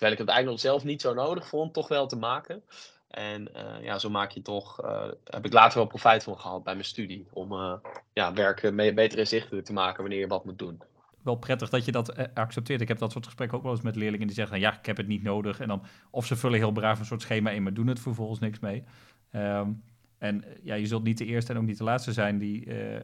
terwijl 0.00 0.12
ik 0.12 0.18
het 0.18 0.28
eigenlijk 0.28 0.48
nog 0.48 0.72
zelf 0.72 0.84
niet 0.84 1.00
zo 1.00 1.14
nodig 1.14 1.48
vond, 1.48 1.74
toch 1.74 1.88
wel 1.88 2.06
te 2.06 2.16
maken. 2.16 2.62
En 3.08 3.48
ja, 3.82 3.98
zo 3.98 4.10
maak 4.10 4.30
je 4.30 4.42
toch, 4.42 4.76
heb 5.24 5.44
ik 5.44 5.52
later 5.52 5.78
wel 5.78 5.86
profijt 5.86 6.22
van 6.22 6.38
gehad 6.38 6.64
bij 6.64 6.72
mijn 6.72 6.84
studie. 6.84 7.28
Om 7.32 7.80
ja, 8.12 8.32
werk 8.32 8.74
beter 8.94 9.18
inzichtelijk 9.18 9.66
te 9.66 9.72
maken 9.72 10.00
wanneer 10.00 10.20
je 10.20 10.26
wat 10.26 10.44
moet 10.44 10.58
doen 10.58 10.82
wel 11.22 11.36
prettig 11.36 11.68
dat 11.68 11.84
je 11.84 11.92
dat 11.92 12.08
eh, 12.08 12.24
accepteert. 12.34 12.80
Ik 12.80 12.88
heb 12.88 12.98
dat 12.98 13.12
soort 13.12 13.24
gesprekken 13.24 13.56
ook 13.56 13.62
wel 13.62 13.72
eens 13.72 13.82
met 13.82 13.96
leerlingen 13.96 14.26
die 14.26 14.36
zeggen: 14.36 14.60
ja, 14.60 14.78
ik 14.78 14.86
heb 14.86 14.96
het 14.96 15.06
niet 15.06 15.22
nodig. 15.22 15.60
En 15.60 15.68
dan, 15.68 15.82
of 16.10 16.26
ze 16.26 16.36
vullen 16.36 16.58
heel 16.58 16.72
braaf 16.72 16.98
een 16.98 17.04
soort 17.04 17.22
schema 17.22 17.50
in, 17.50 17.62
maar 17.62 17.74
doen 17.74 17.86
het 17.86 18.00
vervolgens 18.00 18.38
niks 18.38 18.58
mee. 18.58 18.84
Um, 19.32 19.82
en 20.18 20.44
eh, 20.44 20.50
ja, 20.62 20.74
je 20.74 20.86
zult 20.86 21.02
niet 21.02 21.18
de 21.18 21.24
eerste 21.24 21.52
en 21.52 21.58
ook 21.58 21.64
niet 21.64 21.78
de 21.78 21.84
laatste 21.84 22.12
zijn 22.12 22.38
die, 22.38 22.66
uh, 22.66 23.00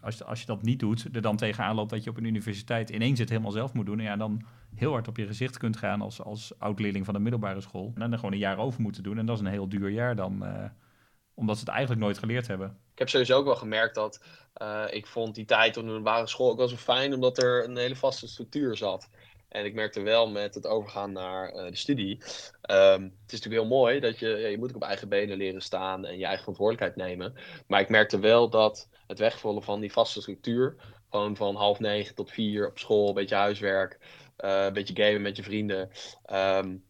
als, 0.00 0.24
als 0.24 0.40
je 0.40 0.46
dat 0.46 0.62
niet 0.62 0.78
doet, 0.78 1.08
er 1.12 1.20
dan 1.20 1.36
tegenaan 1.36 1.74
loopt 1.74 1.90
dat 1.90 2.04
je 2.04 2.10
op 2.10 2.16
een 2.16 2.24
universiteit 2.24 2.90
ineens 2.90 3.18
het 3.18 3.28
helemaal 3.28 3.50
zelf 3.50 3.72
moet 3.72 3.86
doen. 3.86 3.98
En 3.98 4.04
ja, 4.04 4.16
dan 4.16 4.42
heel 4.74 4.90
hard 4.90 5.08
op 5.08 5.16
je 5.16 5.26
gezicht 5.26 5.58
kunt 5.58 5.76
gaan 5.76 6.00
als, 6.00 6.22
als 6.22 6.52
oud-leerling 6.58 7.04
van 7.04 7.14
de 7.14 7.20
middelbare 7.20 7.60
school. 7.60 7.92
En 7.94 8.10
dan 8.10 8.18
gewoon 8.18 8.32
een 8.32 8.38
jaar 8.38 8.58
over 8.58 8.80
moeten 8.80 9.02
doen. 9.02 9.18
En 9.18 9.26
dat 9.26 9.36
is 9.36 9.42
een 9.42 9.50
heel 9.50 9.68
duur 9.68 9.88
jaar 9.88 10.16
dan, 10.16 10.42
uh, 10.42 10.64
omdat 11.34 11.56
ze 11.56 11.64
het 11.64 11.72
eigenlijk 11.72 12.00
nooit 12.00 12.18
geleerd 12.18 12.46
hebben. 12.46 12.78
Ik 12.92 12.98
heb 12.98 13.08
sowieso 13.08 13.38
ook 13.38 13.44
wel 13.44 13.56
gemerkt 13.56 13.94
dat 13.94 14.24
uh, 14.62 14.84
ik 14.90 15.06
vond 15.06 15.34
die 15.34 15.44
tijd 15.44 15.76
op 15.76 15.82
de 15.82 15.88
middelbare 15.88 16.26
school 16.26 16.50
ook 16.50 16.58
wel 16.58 16.68
zo 16.68 16.76
fijn, 16.76 17.14
omdat 17.14 17.42
er 17.42 17.64
een 17.64 17.76
hele 17.76 17.96
vaste 17.96 18.28
structuur 18.28 18.76
zat. 18.76 19.08
En 19.48 19.64
ik 19.64 19.74
merkte 19.74 20.00
wel 20.00 20.30
met 20.30 20.54
het 20.54 20.66
overgaan 20.66 21.12
naar 21.12 21.54
uh, 21.54 21.70
de 21.70 21.76
studie. 21.76 22.16
Um, 22.70 23.02
het 23.02 23.32
is 23.32 23.40
natuurlijk 23.40 23.62
heel 23.62 23.66
mooi 23.66 24.00
dat 24.00 24.18
je, 24.18 24.28
je 24.28 24.58
moet 24.58 24.68
ook 24.68 24.76
op 24.76 24.82
eigen 24.82 25.08
benen 25.08 25.36
leren 25.36 25.60
staan 25.60 26.04
en 26.04 26.18
je 26.18 26.24
eigen 26.24 26.42
verantwoordelijkheid 26.42 27.08
nemen. 27.08 27.34
Maar 27.66 27.80
ik 27.80 27.88
merkte 27.88 28.18
wel 28.18 28.50
dat 28.50 28.88
het 29.06 29.18
wegvallen 29.18 29.62
van 29.62 29.80
die 29.80 29.92
vaste 29.92 30.20
structuur, 30.20 30.76
gewoon 31.10 31.36
van 31.36 31.56
half 31.56 31.78
negen 31.78 32.14
tot 32.14 32.30
vier 32.30 32.68
op 32.68 32.78
school, 32.78 33.08
een 33.08 33.14
beetje 33.14 33.34
huiswerk, 33.34 33.98
een 34.36 34.72
beetje 34.72 35.04
gamen 35.04 35.22
met 35.22 35.36
je 35.36 35.42
vrienden. 35.42 35.90
Um, 36.32 36.84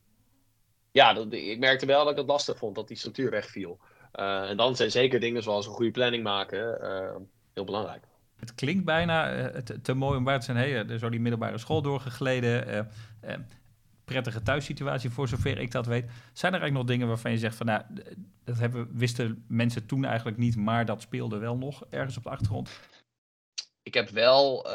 ja, 0.95 1.13
dat, 1.13 1.33
ik 1.33 1.59
merkte 1.59 1.87
wel 1.87 2.03
dat 2.03 2.13
ik 2.13 2.19
het 2.19 2.27
lastig 2.27 2.59
vond 2.59 2.75
dat 2.75 2.89
die 2.89 2.97
structuur 2.97 3.31
wegviel. 3.31 3.79
Uh, 4.15 4.51
en 4.51 4.57
dan 4.57 4.77
zijn 4.77 4.91
zeker 4.91 5.21
dingen 5.21 5.43
zoals 5.43 5.67
een 5.67 5.73
goede 5.73 5.91
planning 5.91 6.23
maken 6.23 6.79
uh, 6.83 7.17
heel 7.53 7.65
belangrijk. 7.65 8.05
Het 8.37 8.55
klinkt 8.55 8.85
bijna 8.85 9.51
te, 9.63 9.81
te, 9.81 9.95
mooi 9.95 10.17
om 10.17 10.25
waar 10.25 10.39
te 10.39 10.45
zijn. 10.45 10.57
Hey, 10.57 10.87
er 10.87 10.99
zo 10.99 11.09
die 11.09 11.21
middelbare 11.21 11.59
school 11.59 11.83
doorgegleden. 11.83 12.91
prettige 14.05 14.43
thuissituatie, 14.43 15.11
voor 15.11 15.29
zover 15.29 15.59
ik 15.59 15.71
dat 15.71 15.87
weet. 15.87 16.11
Zijn 16.33 16.53
er 16.53 16.61
eigenlijk 16.61 16.73
nog 16.73 16.85
dingen 16.85 17.07
waarvan 17.09 17.31
je 17.31 17.39
zegt 17.39 17.57
van 17.57 17.67
nou, 17.67 17.83
dat 18.45 18.59
hebben, 18.59 18.89
wisten 18.93 19.45
mensen 19.49 19.87
toen 19.87 20.05
eigenlijk 20.05 20.37
niet, 20.37 20.57
maar 20.57 20.85
dat 20.85 21.03
speelde 21.03 21.39
wel 21.39 21.57
nog 21.57 21.85
ergens 21.91 22.17
op 22.17 22.23
de 22.23 22.31
achtergrond? 22.31 22.71
Ik 23.83 23.95
heb 23.95 24.09
wel 24.09 24.67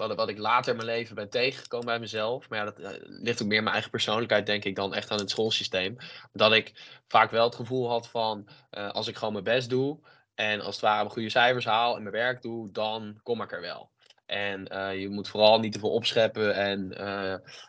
wat, 0.00 0.14
wat 0.14 0.28
ik 0.28 0.38
later 0.38 0.70
in 0.70 0.76
mijn 0.76 0.88
leven 0.88 1.14
ben 1.14 1.30
tegengekomen 1.30 1.86
bij 1.86 1.98
mezelf. 1.98 2.48
Maar 2.48 2.58
ja, 2.58 2.64
dat 2.64 2.78
uh, 2.78 2.88
ligt 3.02 3.42
ook 3.42 3.48
meer 3.48 3.60
mijn 3.62 3.72
eigen 3.72 3.90
persoonlijkheid, 3.90 4.46
denk 4.46 4.64
ik, 4.64 4.74
dan 4.76 4.94
echt 4.94 5.10
aan 5.10 5.18
het 5.18 5.30
schoolsysteem. 5.30 5.96
Dat 6.32 6.52
ik 6.52 6.98
vaak 7.08 7.30
wel 7.30 7.44
het 7.44 7.54
gevoel 7.54 7.88
had 7.88 8.08
van, 8.08 8.48
uh, 8.70 8.90
als 8.90 9.08
ik 9.08 9.16
gewoon 9.16 9.32
mijn 9.32 9.44
best 9.44 9.70
doe 9.70 9.98
en 10.34 10.60
als 10.60 10.74
het 10.74 10.84
ware 10.84 10.98
mijn 10.98 11.10
goede 11.10 11.30
cijfers 11.30 11.64
haal 11.64 11.96
en 11.96 12.02
mijn 12.02 12.14
werk 12.14 12.42
doe, 12.42 12.72
dan 12.72 13.20
kom 13.22 13.42
ik 13.42 13.52
er 13.52 13.60
wel. 13.60 13.90
En 14.26 14.64
je 14.98 15.08
moet 15.08 15.28
vooral 15.28 15.58
niet 15.58 15.72
te 15.72 15.78
veel 15.78 15.92
opscheppen 15.92 16.54
en 16.54 17.02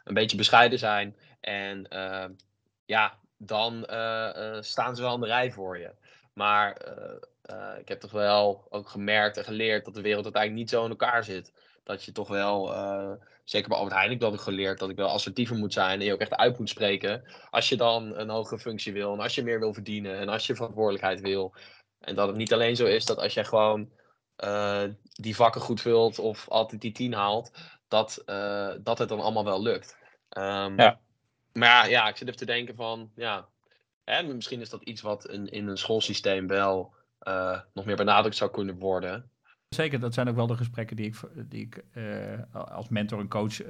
een 0.03 0.13
beetje 0.13 0.37
bescheiden 0.37 0.79
zijn. 0.79 1.15
En 1.39 1.87
ja, 2.85 3.17
dan 3.37 3.85
staan 4.59 4.95
ze 4.95 5.01
wel 5.01 5.11
aan 5.11 5.21
de 5.21 5.27
rij 5.27 5.51
voor 5.51 5.79
je. 5.79 5.91
Maar 6.33 6.69
ik 7.79 7.87
heb 7.87 7.99
toch 7.99 8.11
wel 8.11 8.65
ook 8.69 8.89
gemerkt 8.89 9.37
en 9.37 9.43
geleerd 9.43 9.85
dat 9.85 9.93
de 9.93 10.01
wereld 10.01 10.23
uiteindelijk 10.23 10.61
niet 10.61 10.71
zo 10.71 10.83
in 10.83 10.89
elkaar 10.89 11.23
zit. 11.23 11.53
Dat 11.83 12.03
je 12.03 12.11
toch 12.11 12.27
wel, 12.27 12.73
zeker 13.43 13.69
bij 13.69 13.77
Albert 13.77 13.95
Heijn, 13.95 14.11
ik 14.11 14.19
dat 14.19 14.33
ik 14.33 14.39
geleerd 14.39 14.79
dat 14.79 14.89
ik 14.89 14.95
wel 14.95 15.09
assertiever 15.09 15.55
moet 15.55 15.73
zijn 15.73 15.99
en 15.99 16.05
je 16.05 16.13
ook 16.13 16.19
echt 16.19 16.35
uit 16.35 16.59
moet 16.59 16.69
spreken. 16.69 17.23
Als 17.49 17.69
je 17.69 17.77
dan 17.77 18.15
een 18.15 18.29
hogere 18.29 18.59
functie 18.59 18.93
wil 18.93 19.13
en 19.13 19.19
als 19.19 19.35
je 19.35 19.43
meer 19.43 19.59
wil 19.59 19.73
verdienen 19.73 20.17
en 20.17 20.29
als 20.29 20.47
je 20.47 20.55
verantwoordelijkheid 20.55 21.21
wil. 21.21 21.53
En 21.99 22.15
dat 22.15 22.27
het 22.27 22.35
niet 22.35 22.53
alleen 22.53 22.75
zo 22.75 22.85
is 22.85 23.05
dat 23.05 23.17
als 23.17 23.33
jij 23.33 23.45
gewoon 23.45 23.89
uh, 24.43 24.83
die 25.03 25.35
vakken 25.35 25.61
goed 25.61 25.81
vult 25.81 26.19
of 26.19 26.49
altijd 26.49 26.81
die 26.81 26.91
tien 26.91 27.13
haalt, 27.13 27.51
dat, 27.87 28.23
uh, 28.25 28.73
dat 28.79 28.97
het 28.97 29.09
dan 29.09 29.19
allemaal 29.19 29.45
wel 29.45 29.61
lukt. 29.61 29.97
Um, 30.37 30.79
ja. 30.79 30.99
Maar 31.53 31.69
ja, 31.69 31.85
ja, 31.85 32.07
ik 32.07 32.17
zit 32.17 32.27
even 32.27 32.39
te 32.39 32.45
denken 32.45 32.75
van, 32.75 33.11
ja, 33.15 33.47
hè, 34.03 34.23
misschien 34.23 34.61
is 34.61 34.69
dat 34.69 34.83
iets 34.83 35.01
wat 35.01 35.25
in, 35.25 35.47
in 35.47 35.67
een 35.67 35.77
schoolsysteem 35.77 36.47
wel 36.47 36.93
nog 37.73 37.85
meer 37.85 37.95
benadrukt 37.95 38.35
zou 38.35 38.51
kunnen 38.51 38.79
worden. 38.79 39.31
Zeker, 39.75 39.99
dat 39.99 40.13
zijn 40.13 40.27
ook 40.27 40.35
wel 40.35 40.47
de 40.47 40.57
gesprekken 40.57 40.95
die 40.95 41.05
ik, 41.05 41.19
die 41.49 41.61
ik 41.61 41.83
als 42.51 42.89
mentor 42.89 43.19
en 43.19 43.27
coach 43.27 43.61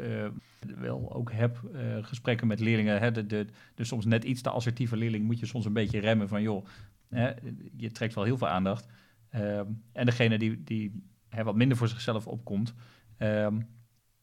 wel 0.80 1.14
ook 1.14 1.32
heb. 1.32 1.60
gesprekken 2.02 2.48
met 2.48 2.60
leerlingen. 2.60 3.00
Hè, 3.00 3.12
de, 3.12 3.26
de, 3.26 3.46
de 3.76 3.84
soms 3.84 4.06
net 4.06 4.24
iets 4.24 4.42
te 4.42 4.50
assertieve 4.50 4.98
leerling 4.98 5.26
moet 5.26 5.40
je 5.40 5.46
soms 5.46 5.66
een 5.66 5.74
beetje 5.74 6.00
remmen 6.00 6.28
van 6.28 6.42
joh, 6.42 6.66
hè, 7.10 7.32
je 7.78 7.92
trekt 7.92 8.14
wel 8.14 8.24
heel 8.24 8.38
veel 8.38 8.48
aandacht. 8.48 8.88
Um, 9.36 9.84
en 9.92 10.06
degene 10.06 10.38
die, 10.38 10.64
die 10.64 11.04
hè, 11.30 11.44
wat 11.44 11.56
minder 11.56 11.78
voor 11.78 11.88
zichzelf 11.88 12.28
opkomt, 12.28 12.74
um, 13.18 13.68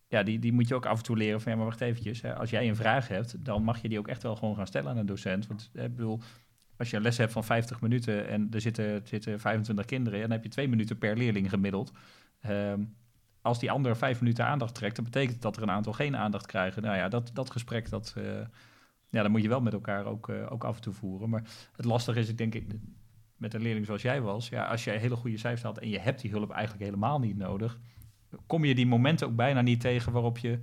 ja, 0.08 0.22
die, 0.22 0.38
die 0.38 0.52
moet 0.52 0.68
je 0.68 0.74
ook 0.74 0.86
af 0.86 0.98
en 0.98 1.04
toe 1.04 1.16
leren 1.16 1.40
van 1.40 1.52
ja, 1.52 1.58
maar 1.58 1.66
wacht 1.66 1.80
eventjes. 1.80 2.20
Hè, 2.20 2.34
als 2.34 2.50
jij 2.50 2.68
een 2.68 2.76
vraag 2.76 3.08
hebt, 3.08 3.44
dan 3.44 3.62
mag 3.62 3.82
je 3.82 3.88
die 3.88 3.98
ook 3.98 4.08
echt 4.08 4.22
wel 4.22 4.36
gewoon 4.36 4.56
gaan 4.56 4.66
stellen 4.66 4.90
aan 4.90 4.96
een 4.96 5.06
docent. 5.06 5.46
Want 5.46 5.70
ik 5.72 5.94
bedoel, 5.96 6.20
als 6.78 6.90
je 6.90 6.96
een 6.96 7.02
les 7.02 7.16
hebt 7.16 7.32
van 7.32 7.44
50 7.44 7.80
minuten 7.80 8.28
en 8.28 8.48
er 8.50 8.60
zitten, 8.60 9.00
zitten 9.04 9.40
25 9.40 9.84
kinderen, 9.84 10.20
dan 10.20 10.30
heb 10.30 10.42
je 10.42 10.48
twee 10.48 10.68
minuten 10.68 10.98
per 10.98 11.16
leerling 11.16 11.50
gemiddeld. 11.50 11.92
Um, 12.46 12.96
als 13.42 13.58
die 13.58 13.70
ander 13.70 13.96
vijf 13.96 14.20
minuten 14.20 14.46
aandacht 14.46 14.74
trekt, 14.74 14.96
dan 14.96 15.04
betekent 15.04 15.42
dat 15.42 15.56
er 15.56 15.62
een 15.62 15.70
aantal 15.70 15.92
geen 15.92 16.16
aandacht 16.16 16.46
krijgen. 16.46 16.82
Nou 16.82 16.96
ja, 16.96 17.08
dat, 17.08 17.30
dat 17.32 17.50
gesprek, 17.50 17.90
dat, 17.90 18.14
uh, 18.18 18.24
ja, 19.08 19.22
dat 19.22 19.28
moet 19.30 19.42
je 19.42 19.48
wel 19.48 19.60
met 19.60 19.72
elkaar 19.72 20.04
ook, 20.04 20.28
uh, 20.28 20.52
ook 20.52 20.64
af 20.64 20.76
en 20.76 20.82
toe 20.82 20.92
voeren. 20.92 21.30
Maar 21.30 21.42
het 21.76 21.84
lastige 21.84 22.18
is, 22.18 22.28
ik 22.28 22.38
denk, 22.38 22.54
met 23.36 23.54
een 23.54 23.62
leerling 23.62 23.86
zoals 23.86 24.02
jij 24.02 24.20
was, 24.20 24.48
ja, 24.48 24.66
als 24.66 24.84
je 24.84 24.90
hele 24.90 25.16
goede 25.16 25.38
cijfers 25.38 25.62
had 25.62 25.78
en 25.78 25.88
je 25.88 25.98
hebt 25.98 26.20
die 26.20 26.30
hulp 26.30 26.50
eigenlijk 26.50 26.84
helemaal 26.84 27.18
niet 27.18 27.36
nodig, 27.36 27.78
kom 28.46 28.64
je 28.64 28.74
die 28.74 28.86
momenten 28.86 29.26
ook 29.26 29.36
bijna 29.36 29.60
niet 29.60 29.80
tegen 29.80 30.12
waarop 30.12 30.38
je 30.38 30.60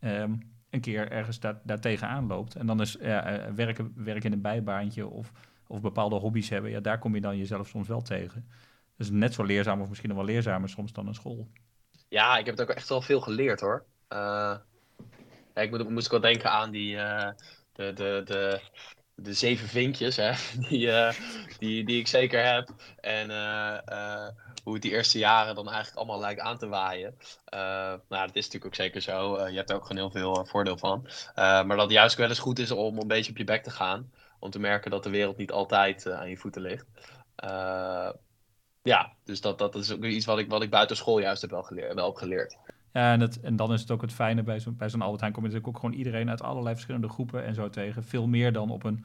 um, 0.00 0.38
een 0.70 0.80
keer 0.80 1.10
ergens 1.10 1.40
daar, 1.40 1.60
daar 1.64 1.80
tegenaan 1.80 2.26
loopt. 2.26 2.54
En 2.54 2.66
dan 2.66 2.80
is 2.80 2.96
ja, 3.00 3.24
eh, 3.24 3.52
werken, 3.52 3.92
werken 3.94 4.24
in 4.24 4.32
een 4.32 4.40
bijbaantje 4.40 5.06
of, 5.06 5.32
of 5.68 5.80
bepaalde 5.80 6.16
hobby's 6.16 6.48
hebben, 6.48 6.70
ja, 6.70 6.80
daar 6.80 6.98
kom 6.98 7.14
je 7.14 7.20
dan 7.20 7.36
jezelf 7.36 7.68
soms 7.68 7.88
wel 7.88 8.02
tegen. 8.02 8.48
Dus 8.96 9.10
net 9.10 9.34
zo 9.34 9.44
leerzaam 9.44 9.80
of 9.80 9.88
misschien 9.88 10.08
nog 10.08 10.18
wel 10.18 10.26
leerzamer 10.26 10.68
soms 10.68 10.92
dan 10.92 11.06
een 11.06 11.14
school. 11.14 11.48
Ja, 12.08 12.38
ik 12.38 12.46
heb 12.46 12.58
het 12.58 12.68
ook 12.68 12.76
echt 12.76 12.88
wel 12.88 13.00
veel 13.00 13.20
geleerd 13.20 13.60
hoor. 13.60 13.84
Uh, 14.12 14.56
ik 15.54 15.70
moet, 15.70 15.88
moest 15.88 16.04
ik 16.04 16.10
wel 16.10 16.20
denken 16.20 16.50
aan 16.50 16.70
die, 16.70 16.94
uh, 16.94 17.30
de, 17.72 17.92
de, 17.92 18.22
de, 18.24 18.60
de 19.14 19.32
zeven 19.32 19.68
vinkjes, 19.68 20.16
hè, 20.16 20.32
die, 20.68 20.86
uh, 20.86 21.12
die, 21.58 21.84
die 21.84 21.98
ik 21.98 22.06
zeker 22.06 22.44
heb. 22.44 22.68
En 23.00 23.30
uh, 23.30 23.78
uh, 23.88 24.28
hoe 24.64 24.72
het 24.72 24.82
die 24.82 24.92
eerste 24.92 25.18
jaren 25.18 25.54
dan 25.54 25.66
eigenlijk 25.68 25.96
allemaal 25.96 26.20
lijkt 26.20 26.40
aan 26.40 26.58
te 26.58 26.68
waaien. 26.68 27.16
nou, 27.50 28.00
dat 28.08 28.36
is 28.36 28.44
natuurlijk 28.44 28.64
ook 28.64 28.74
zeker 28.74 29.00
zo. 29.00 29.48
je 29.48 29.56
hebt 29.56 29.70
er 29.70 29.76
ook 29.76 29.86
gewoon 29.86 30.10
heel 30.12 30.20
veel 30.20 30.46
voordeel 30.46 30.78
van. 30.78 31.08
maar 31.34 31.68
dat 31.68 31.80
het 31.80 31.90
juist 31.90 32.16
wel 32.16 32.28
eens 32.28 32.38
goed 32.38 32.58
is 32.58 32.70
om 32.70 32.98
een 32.98 33.08
beetje 33.08 33.30
op 33.30 33.36
je 33.36 33.44
bek 33.44 33.62
te 33.62 33.70
gaan. 33.70 34.10
Om 34.38 34.50
te 34.50 34.58
merken 34.58 34.90
dat 34.90 35.02
de 35.02 35.10
wereld 35.10 35.36
niet 35.36 35.52
altijd 35.52 36.10
aan 36.10 36.28
je 36.28 36.36
voeten 36.36 36.62
ligt. 36.62 36.86
ja, 38.82 39.12
dus 39.24 39.40
dat, 39.40 39.58
dat 39.58 39.74
is 39.74 39.92
ook 39.92 40.04
iets 40.04 40.26
wat 40.26 40.38
ik, 40.38 40.48
wat 40.48 40.62
ik 40.62 40.70
buiten 40.70 40.96
school 40.96 41.18
juist 41.18 41.40
heb 41.40 41.50
wel, 41.50 41.62
geleerd, 41.62 41.94
wel. 41.94 42.16
Ja, 42.92 43.12
en, 43.12 43.20
het, 43.20 43.40
en 43.40 43.56
dan 43.56 43.72
is 43.72 43.80
het 43.80 43.90
ook 43.90 44.02
het 44.02 44.12
fijne 44.12 44.42
bij 44.42 44.60
zo'n 44.60 44.76
bij 44.76 44.88
zo'n 44.88 45.02
Albert 45.02 45.20
Heijn. 45.20 45.34
Kom 45.34 45.42
je 45.42 45.48
natuurlijk 45.48 45.76
ook 45.76 45.82
gewoon 45.82 45.98
iedereen 45.98 46.30
uit 46.30 46.42
allerlei 46.42 46.74
verschillende 46.74 47.08
groepen 47.08 47.44
en 47.44 47.54
zo 47.54 47.70
tegen. 47.70 48.04
Veel 48.04 48.26
meer 48.26 48.52
dan 48.52 48.70
op 48.70 48.84
een, 48.84 49.04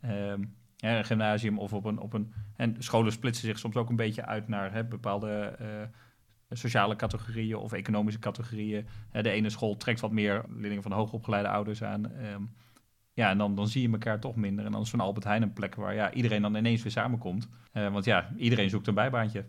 een 0.00 1.04
gymnasium 1.04 1.58
of 1.58 1.72
op 1.72 1.84
een, 1.84 1.98
op 1.98 2.12
een... 2.12 2.34
En 2.56 2.76
scholen 2.78 3.12
splitsen 3.12 3.46
zich 3.46 3.58
soms 3.58 3.76
ook 3.76 3.88
een 3.88 3.96
beetje 3.96 4.26
uit 4.26 4.48
naar 4.48 4.72
hè, 4.72 4.84
bepaalde 4.84 5.56
uh, 5.60 5.68
sociale 6.50 6.96
categorieën 6.96 7.56
of 7.56 7.72
economische 7.72 8.20
categorieën. 8.20 8.86
de 9.10 9.30
ene 9.30 9.50
school 9.50 9.76
trekt 9.76 10.00
wat 10.00 10.10
meer 10.10 10.44
leerlingen 10.48 10.82
van 10.82 10.92
hoogopgeleide 10.92 11.48
ouders 11.48 11.82
aan. 11.82 12.04
Um, 12.04 12.54
ja, 13.14 13.30
en 13.30 13.38
dan, 13.38 13.54
dan 13.54 13.68
zie 13.68 13.82
je 13.82 13.92
elkaar 13.92 14.20
toch 14.20 14.36
minder. 14.36 14.64
En 14.64 14.72
dan 14.72 14.80
is 14.80 14.90
zo'n 14.90 15.00
Albert 15.00 15.24
Heijn 15.24 15.42
een 15.42 15.52
plek 15.52 15.74
waar 15.74 15.94
ja, 15.94 16.12
iedereen 16.12 16.42
dan 16.42 16.54
ineens 16.54 16.82
weer 16.82 16.92
samenkomt. 16.92 17.48
Uh, 17.72 17.92
want 17.92 18.04
ja, 18.04 18.32
iedereen 18.36 18.70
zoekt 18.70 18.86
een 18.86 18.94
bijbaantje 18.94 19.44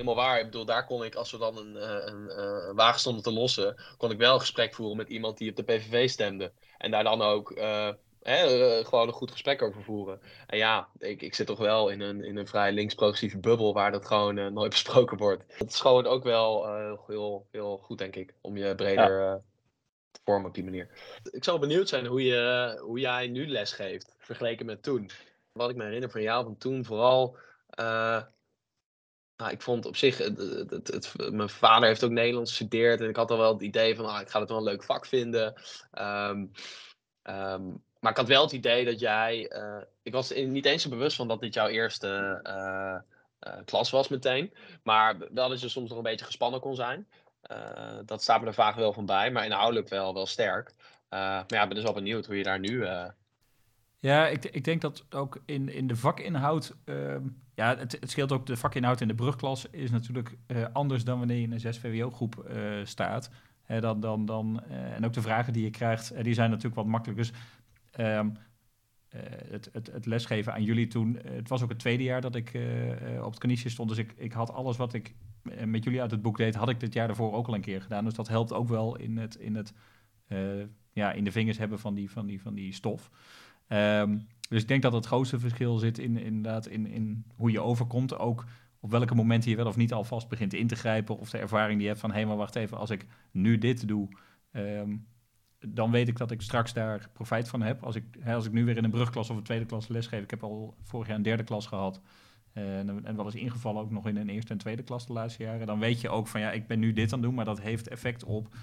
helemaal 0.00 0.24
waar. 0.24 0.38
Ik 0.38 0.44
bedoel, 0.44 0.64
daar 0.64 0.86
kon 0.86 1.04
ik, 1.04 1.14
als 1.14 1.30
we 1.30 1.38
dan 1.38 1.58
een, 1.58 1.76
eh, 1.76 2.06
een, 2.12 2.28
eh, 2.28 2.66
een, 2.68 2.74
wagen 2.74 3.00
stonden 3.00 3.22
te 3.22 3.32
lossen, 3.32 3.76
kon 3.96 4.10
ik 4.10 4.18
wel 4.18 4.34
een 4.34 4.40
gesprek 4.40 4.74
voeren 4.74 4.96
met 4.96 5.08
iemand 5.08 5.38
die 5.38 5.50
op 5.50 5.56
de 5.56 5.62
PVV 5.62 6.08
stemde. 6.08 6.52
En 6.78 6.90
daar 6.90 7.04
dan 7.04 7.22
ook 7.22 7.50
uh, 7.50 7.88
hè, 8.22 8.84
gewoon 8.84 9.06
een 9.06 9.14
goed 9.14 9.30
gesprek 9.30 9.62
over 9.62 9.82
voeren. 9.82 10.20
En 10.46 10.58
ja, 10.58 10.88
ik, 10.98 11.22
ik 11.22 11.34
zit 11.34 11.46
toch 11.46 11.58
wel 11.58 11.88
in 11.88 12.00
een, 12.00 12.24
in 12.24 12.36
een 12.36 12.46
vrij 12.46 12.72
links-progressieve 12.72 13.38
bubbel 13.38 13.74
waar 13.74 13.92
dat 13.92 14.06
gewoon 14.06 14.52
nooit 14.52 14.70
besproken 14.78 15.16
wordt. 15.16 15.44
Het 15.48 15.70
is 15.70 15.80
gewoon 15.80 16.06
ook 16.06 16.24
wel 16.24 16.66
heel, 17.06 17.46
heel 17.50 17.78
goed, 17.82 17.98
denk 17.98 18.16
ik, 18.16 18.34
om 18.40 18.56
je 18.56 18.74
breder 18.74 19.42
op 20.38 20.54
die 20.54 20.64
manier. 20.64 20.88
Ik 21.30 21.44
zou 21.44 21.58
benieuwd 21.58 21.88
zijn 21.88 22.06
hoe, 22.06 22.24
je, 22.24 22.76
hoe 22.82 23.00
jij 23.00 23.26
nu 23.26 23.48
lesgeeft, 23.48 24.14
vergeleken 24.18 24.66
met 24.66 24.82
toen. 24.82 25.10
Wat 25.52 25.70
ik 25.70 25.76
me 25.76 25.84
herinner 25.84 26.10
van 26.10 26.22
jou 26.22 26.44
van 26.44 26.56
toen, 26.56 26.84
vooral 26.84 27.38
nou, 29.40 29.52
ik 29.52 29.62
vond 29.62 29.86
op 29.86 29.96
zich, 29.96 30.18
het, 30.18 31.14
mijn 31.30 31.48
vader 31.48 31.88
heeft 31.88 32.04
ook 32.04 32.10
Nederlands 32.10 32.50
gestudeerd 32.50 33.00
en 33.00 33.08
ik 33.08 33.16
had 33.16 33.30
al 33.30 33.38
wel 33.38 33.52
het 33.52 33.62
idee 33.62 33.96
van, 33.96 34.04
ah, 34.04 34.20
ik 34.20 34.28
ga 34.28 34.40
het 34.40 34.48
wel 34.48 34.58
een 34.58 34.64
leuk 34.64 34.84
vak 34.84 35.06
vinden. 35.06 35.54
Um, 35.98 36.50
um, 37.22 37.82
maar 38.00 38.10
ik 38.10 38.16
had 38.16 38.28
wel 38.28 38.42
het 38.42 38.52
idee 38.52 38.84
dat 38.84 39.00
jij, 39.00 39.52
uh, 39.52 39.82
ik 40.02 40.12
was 40.12 40.34
niet 40.34 40.66
eens 40.66 40.82
zo 40.82 40.88
bewust 40.88 41.16
van 41.16 41.28
dat 41.28 41.40
dit 41.40 41.54
jouw 41.54 41.68
eerste 41.68 42.40
uh, 42.46 43.56
klas 43.64 43.90
was 43.90 44.08
meteen, 44.08 44.52
maar 44.82 45.18
wel 45.18 45.48
dat 45.48 45.60
je 45.60 45.68
soms 45.68 45.88
nog 45.88 45.98
een 45.98 46.04
beetje 46.04 46.24
gespannen 46.24 46.60
kon 46.60 46.74
zijn. 46.74 47.08
Dat 48.04 48.22
staat 48.22 48.40
me 48.40 48.46
er 48.46 48.54
vaak 48.54 48.74
wel 48.74 48.92
van 48.92 49.06
bij, 49.06 49.30
maar 49.30 49.44
inhoudelijk 49.44 49.88
wel, 49.88 50.14
wel 50.14 50.26
sterk. 50.26 50.74
maar 51.08 51.44
ja, 51.46 51.62
ik 51.62 51.68
ben 51.68 51.74
dus 51.74 51.84
wel 51.84 51.92
benieuwd 51.92 52.26
hoe 52.26 52.36
je 52.36 52.42
daar 52.42 52.60
nu 52.60 52.86
ja, 54.00 54.28
ik, 54.28 54.44
ik 54.44 54.64
denk 54.64 54.80
dat 54.80 55.04
ook 55.10 55.42
in, 55.44 55.68
in 55.68 55.86
de 55.86 55.96
vakinhoud. 55.96 56.76
Uh, 56.84 57.16
ja, 57.54 57.76
het, 57.76 57.92
het 58.00 58.10
scheelt 58.10 58.32
ook. 58.32 58.46
De 58.46 58.56
vakinhoud 58.56 59.00
in 59.00 59.08
de 59.08 59.14
brugklas 59.14 59.66
is 59.70 59.90
natuurlijk 59.90 60.36
anders 60.72 61.04
dan 61.04 61.18
wanneer 61.18 61.36
je 61.36 61.42
in 61.42 61.52
een 61.52 61.60
6 61.60 61.78
VWO-groep 61.78 62.50
staat. 62.84 63.30
Dan, 63.80 64.00
dan, 64.00 64.26
dan, 64.26 64.62
en 64.68 65.04
ook 65.04 65.12
de 65.12 65.22
vragen 65.22 65.52
die 65.52 65.64
je 65.64 65.70
krijgt, 65.70 66.24
die 66.24 66.34
zijn 66.34 66.50
natuurlijk 66.50 66.76
wat 66.76 66.86
makkelijker. 66.86 67.24
Dus 67.24 67.40
um, 68.06 68.36
het, 69.50 69.68
het, 69.72 69.86
het, 69.92 70.06
lesgeven 70.06 70.52
aan 70.52 70.62
jullie 70.62 70.86
toen. 70.86 71.18
het 71.24 71.48
was 71.48 71.62
ook 71.62 71.68
het 71.68 71.78
tweede 71.78 72.02
jaar 72.02 72.20
dat 72.20 72.34
ik 72.34 72.58
op 73.18 73.30
het 73.30 73.38
kaniesje 73.38 73.68
stond. 73.68 73.88
Dus 73.88 73.98
ik, 73.98 74.12
ik 74.16 74.32
had 74.32 74.52
alles 74.52 74.76
wat 74.76 74.92
ik 74.92 75.14
met 75.64 75.84
jullie 75.84 76.00
uit 76.00 76.10
het 76.10 76.22
boek 76.22 76.36
deed, 76.36 76.54
had 76.54 76.68
ik 76.68 76.80
dit 76.80 76.92
jaar 76.92 77.06
daarvoor 77.06 77.32
ook 77.32 77.46
al 77.46 77.54
een 77.54 77.60
keer 77.60 77.82
gedaan. 77.82 78.04
Dus 78.04 78.14
dat 78.14 78.28
helpt 78.28 78.52
ook 78.52 78.68
wel 78.68 78.96
in 78.96 79.16
het, 79.16 79.34
in 79.34 79.54
het 79.54 79.72
ja, 80.92 81.12
in 81.12 81.24
de 81.24 81.32
vingers 81.32 81.58
hebben 81.58 81.78
van 81.78 81.94
die, 81.94 82.10
van 82.10 82.26
die, 82.26 82.42
van 82.42 82.54
die 82.54 82.72
stof. 82.72 83.10
Um, 83.68 84.26
dus 84.48 84.62
ik 84.62 84.68
denk 84.68 84.82
dat 84.82 84.92
het 84.92 85.06
grootste 85.06 85.38
verschil 85.38 85.78
zit 85.78 85.98
in, 85.98 86.16
inderdaad 86.16 86.66
in, 86.66 86.86
in 86.86 87.24
hoe 87.36 87.50
je 87.50 87.60
overkomt. 87.60 88.18
Ook 88.18 88.44
op 88.80 88.90
welke 88.90 89.14
momenten 89.14 89.50
je 89.50 89.56
wel 89.56 89.66
of 89.66 89.76
niet 89.76 89.92
alvast 89.92 90.28
begint 90.28 90.54
in 90.54 90.66
te 90.66 90.74
grijpen. 90.76 91.18
Of 91.18 91.30
de 91.30 91.38
ervaring 91.38 91.72
die 91.72 91.82
je 91.82 91.88
hebt 91.88 92.00
van, 92.00 92.12
hé, 92.12 92.24
maar 92.24 92.36
wacht 92.36 92.56
even, 92.56 92.78
als 92.78 92.90
ik 92.90 93.06
nu 93.30 93.58
dit 93.58 93.88
doe, 93.88 94.08
um, 94.52 95.06
dan 95.58 95.90
weet 95.90 96.08
ik 96.08 96.16
dat 96.16 96.30
ik 96.30 96.42
straks 96.42 96.72
daar 96.72 97.08
profijt 97.12 97.48
van 97.48 97.62
heb. 97.62 97.82
Als 97.82 97.96
ik, 97.96 98.04
hè, 98.20 98.34
als 98.34 98.46
ik 98.46 98.52
nu 98.52 98.64
weer 98.64 98.76
in 98.76 98.84
een 98.84 98.90
brugklas 98.90 99.30
of 99.30 99.36
een 99.36 99.42
tweede 99.42 99.66
klas 99.66 99.88
lesgeef, 99.88 100.22
ik 100.22 100.30
heb 100.30 100.42
al 100.42 100.74
vorig 100.82 101.06
jaar 101.06 101.16
een 101.16 101.22
derde 101.22 101.44
klas 101.44 101.66
gehad. 101.66 102.00
En, 102.52 103.04
en 103.04 103.16
wel 103.16 103.24
eens 103.24 103.34
ingevallen 103.34 103.82
ook 103.82 103.90
nog 103.90 104.06
in 104.06 104.16
een 104.16 104.28
eerste 104.28 104.52
en 104.52 104.58
tweede 104.58 104.82
klas 104.82 105.06
de 105.06 105.12
laatste 105.12 105.42
jaren. 105.42 105.66
Dan 105.66 105.78
weet 105.78 106.00
je 106.00 106.08
ook 106.08 106.26
van, 106.26 106.40
ja, 106.40 106.52
ik 106.52 106.66
ben 106.66 106.78
nu 106.78 106.92
dit 106.92 107.12
aan 107.12 107.18
het 107.18 107.28
doen, 107.28 107.34
maar 107.34 107.44
dat 107.44 107.60
heeft 107.60 107.88
effect 107.88 108.24
op 108.24 108.54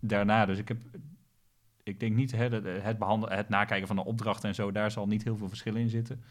daarna. 0.00 0.46
Dus 0.46 0.58
ik 0.58 0.68
heb 0.68 0.78
ik 1.82 2.00
denk 2.00 2.16
niet 2.16 2.32
hè, 2.32 2.48
het, 2.48 2.98
behandelen, 2.98 3.36
het 3.36 3.48
nakijken 3.48 3.86
van 3.86 3.96
de 3.96 4.04
opdrachten 4.04 4.48
en 4.48 4.54
zo, 4.54 4.72
daar 4.72 4.90
zal 4.90 5.06
niet 5.06 5.24
heel 5.24 5.36
veel 5.36 5.48
verschil 5.48 5.74
in 5.74 5.88
zitten. 5.88 6.22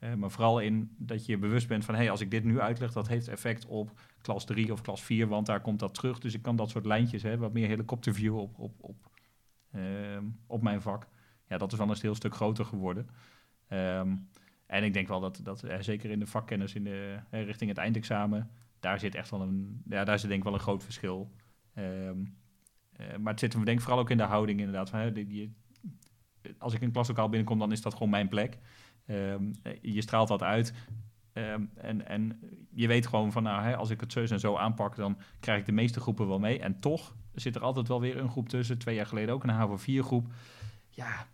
Uh, 0.00 0.14
maar 0.14 0.30
vooral 0.30 0.60
in 0.60 0.94
dat 0.98 1.26
je 1.26 1.38
bewust 1.38 1.68
bent 1.68 1.84
van, 1.84 1.94
hé, 1.94 2.00
hey, 2.00 2.10
als 2.10 2.20
ik 2.20 2.30
dit 2.30 2.44
nu 2.44 2.60
uitleg, 2.60 2.92
dat 2.92 3.08
heeft 3.08 3.28
effect 3.28 3.66
op 3.66 4.00
klas 4.20 4.44
3 4.44 4.72
of 4.72 4.80
klas 4.80 5.02
4, 5.02 5.28
want 5.28 5.46
daar 5.46 5.60
komt 5.60 5.78
dat 5.78 5.94
terug. 5.94 6.18
Dus 6.18 6.34
ik 6.34 6.42
kan 6.42 6.56
dat 6.56 6.70
soort 6.70 6.86
lijntjes, 6.86 7.22
hè, 7.22 7.38
wat 7.38 7.52
meer 7.52 7.68
helikopterview 7.68 8.38
op, 8.38 8.58
op, 8.58 8.74
op, 8.80 9.10
uh, 9.74 9.82
op 10.46 10.62
mijn 10.62 10.80
vak. 10.80 11.06
Ja, 11.48 11.58
dat 11.58 11.72
is 11.72 11.78
wel 11.78 11.90
een 11.90 11.96
heel 12.00 12.14
stuk 12.14 12.34
groter 12.34 12.64
geworden. 12.64 13.08
Um, 13.68 14.28
en 14.66 14.84
ik 14.84 14.92
denk 14.92 15.08
wel 15.08 15.20
dat, 15.20 15.40
dat 15.42 15.64
uh, 15.64 15.74
zeker 15.80 16.10
in 16.10 16.18
de 16.18 16.26
vakkennis 16.26 16.74
in 16.74 16.84
de, 16.84 17.18
richting 17.30 17.70
het 17.70 17.78
eindexamen, 17.78 18.50
daar 18.80 18.98
zit 18.98 19.14
echt 19.14 19.30
wel 19.30 19.40
een, 19.40 19.82
ja, 19.88 20.04
daar 20.04 20.18
zit 20.18 20.28
denk 20.28 20.40
ik 20.40 20.46
wel 20.46 20.54
een 20.54 20.64
groot 20.64 20.84
verschil. 20.84 21.30
Ehm, 21.74 22.22
maar 23.20 23.32
het 23.32 23.40
zit 23.40 23.52
hem 23.52 23.64
denk 23.64 23.80
vooral 23.80 23.98
ook 23.98 24.10
in 24.10 24.16
de 24.16 24.22
houding 24.22 24.58
inderdaad. 24.58 24.90
Van, 24.90 24.98
hè, 24.98 25.12
die, 25.12 25.54
als 26.58 26.74
ik 26.74 26.82
een 26.82 26.92
klaslokaal 26.92 27.28
binnenkom, 27.28 27.58
dan 27.58 27.72
is 27.72 27.82
dat 27.82 27.92
gewoon 27.92 28.10
mijn 28.10 28.28
plek. 28.28 28.58
Ehm, 29.06 29.52
je 29.80 30.02
straalt 30.02 30.28
dat 30.28 30.42
uit. 30.42 30.74
Ehm, 31.32 31.64
en, 31.74 32.06
en 32.06 32.40
je 32.70 32.86
weet 32.86 33.06
gewoon 33.06 33.32
van, 33.32 33.42
nou, 33.42 33.62
hè, 33.62 33.76
als 33.76 33.90
ik 33.90 34.00
het 34.00 34.12
zo 34.12 34.20
en 34.20 34.40
zo 34.40 34.56
aanpak, 34.56 34.96
dan 34.96 35.18
krijg 35.40 35.60
ik 35.60 35.66
de 35.66 35.72
meeste 35.72 36.00
groepen 36.00 36.28
wel 36.28 36.38
mee. 36.38 36.60
En 36.60 36.80
toch 36.80 37.14
zit 37.34 37.56
er 37.56 37.62
altijd 37.62 37.88
wel 37.88 38.00
weer 38.00 38.16
een 38.16 38.30
groep 38.30 38.48
tussen. 38.48 38.78
Twee 38.78 38.94
jaar 38.94 39.06
geleden 39.06 39.34
ook 39.34 39.42
een 39.42 39.50
HAVO-4-groep. 39.50 40.32
Ja, 40.90 41.26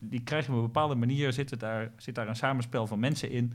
die 0.00 0.22
krijg 0.22 0.46
je 0.46 0.50
op 0.50 0.56
een 0.56 0.64
bepaalde 0.64 0.94
manier, 0.94 1.32
zit, 1.32 1.60
daar, 1.60 1.92
zit 1.96 2.14
daar 2.14 2.28
een 2.28 2.36
samenspel 2.36 2.86
van 2.86 2.98
mensen 2.98 3.30
in. 3.30 3.52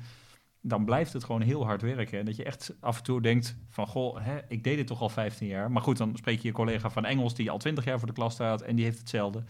Dan 0.62 0.86
blijft 0.86 1.14
het 1.14 1.24
gewoon 1.24 1.42
heel 1.42 1.66
hard 1.66 1.82
werken. 1.82 2.20
En 2.20 2.26
dat 2.26 2.36
je 2.36 2.44
echt 2.44 2.74
af 2.80 2.98
en 2.98 3.04
toe 3.04 3.22
denkt 3.22 3.56
van, 3.70 3.88
goh, 3.88 4.18
hè, 4.20 4.38
ik 4.48 4.64
deed 4.64 4.78
dit 4.78 4.88
toch 4.88 5.02
al 5.02 5.10
15 5.10 5.48
jaar. 5.48 5.72
Maar 5.72 5.82
goed, 5.82 5.98
dan 5.98 6.16
spreek 6.16 6.42
je 6.42 6.48
je 6.48 6.54
collega 6.54 6.90
van 6.90 7.06
Engels 7.06 7.36
die 7.36 7.52
al 7.52 7.58
20 7.58 7.84
jaar 7.84 7.98
voor 7.98 8.08
de 8.08 8.14
klas 8.14 8.34
staat 8.34 8.62
en 8.62 8.76
die 8.76 8.86
heeft 8.86 9.00
hetzelfde. 9.00 9.44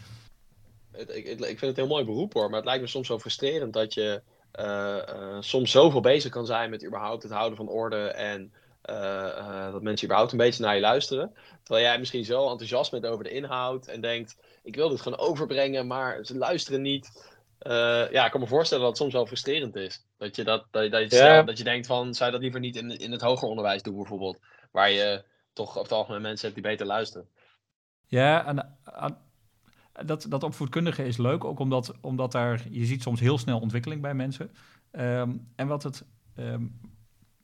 Ik, 0.94 1.10
ik, 1.10 1.26
ik 1.26 1.40
vind 1.40 1.62
het 1.62 1.64
een 1.64 1.76
heel 1.76 1.88
mooi 1.88 2.06
beroep 2.06 2.34
hoor, 2.34 2.48
maar 2.48 2.56
het 2.56 2.66
lijkt 2.66 2.82
me 2.82 2.88
soms 2.88 3.08
zo 3.08 3.20
frustrerend 3.20 3.74
dat 3.74 3.94
je 3.94 4.22
uh, 4.60 4.98
uh, 5.10 5.38
soms 5.40 5.72
zoveel 5.72 6.02
bezig 6.02 6.32
kan 6.32 6.46
zijn 6.46 6.70
met 6.70 6.86
überhaupt 6.86 7.24
het 7.24 7.32
houden 7.32 7.58
van 7.58 7.68
orde 7.68 8.08
en 8.08 8.54
uh, 8.90 9.72
dat 9.72 9.82
mensen 9.82 10.06
überhaupt 10.06 10.32
een 10.32 10.38
beetje 10.38 10.64
naar 10.64 10.76
je 10.76 10.82
luisteren. 10.82 11.34
Terwijl 11.64 11.86
jij 11.86 12.00
misschien 12.00 12.26
zo 12.26 12.50
enthousiast 12.50 12.92
bent 12.92 13.06
over 13.06 13.24
de 13.24 13.30
inhoud 13.30 13.88
en 13.88 14.02
denkt, 14.02 14.38
ik 14.66 14.76
wil 14.76 14.90
dit 14.90 15.02
gewoon 15.02 15.18
overbrengen, 15.20 15.88
maar 15.88 16.26
ze 16.26 16.38
luisteren 16.38 16.82
niet. 16.82 17.34
ja, 18.12 18.26
ik 18.26 18.32
kan 18.32 18.40
me 18.40 18.48
voorstellen 18.48 18.84
dat 18.84 18.92
het 18.92 19.02
soms 19.02 19.14
wel 19.14 19.26
frustrerend 19.26 19.76
is. 19.76 20.06
Dat 20.18 20.36
je, 20.36 20.44
dat, 20.44 20.66
dat, 20.72 20.92
dat, 20.92 21.12
je, 21.12 21.18
ja. 21.18 21.44
dat 21.44 21.58
je 21.58 21.64
denkt 21.64 21.88
van, 21.88 22.14
zou 22.14 22.26
je 22.26 22.36
dat 22.36 22.44
liever 22.44 22.60
niet 22.60 22.76
in, 22.76 23.00
in 23.00 23.12
het 23.12 23.22
hoger 23.22 23.48
onderwijs 23.48 23.82
doen 23.82 23.96
bijvoorbeeld? 23.96 24.40
Waar 24.72 24.92
je 24.92 25.24
toch 25.54 25.76
op 25.76 25.84
het 25.84 25.92
algemeen 25.92 26.22
mensen 26.22 26.50
hebt 26.50 26.62
die 26.62 26.70
beter 26.72 26.86
luisteren. 26.86 27.28
Ja, 28.06 28.46
en 28.46 28.78
dat, 30.06 30.26
dat 30.30 30.44
opvoedkundige 30.44 31.06
is 31.06 31.18
leuk, 31.18 31.44
ook 31.44 31.60
omdat, 31.60 31.94
omdat 32.02 32.32
daar, 32.32 32.66
je 32.70 32.86
ziet 32.86 33.02
soms 33.02 33.20
heel 33.20 33.38
snel 33.38 33.60
ontwikkeling 33.60 34.02
bij 34.02 34.14
mensen. 34.14 34.52
Um, 34.92 35.52
en 35.56 35.68
wat 35.68 35.84
het, 35.84 36.06
um, 36.36 36.80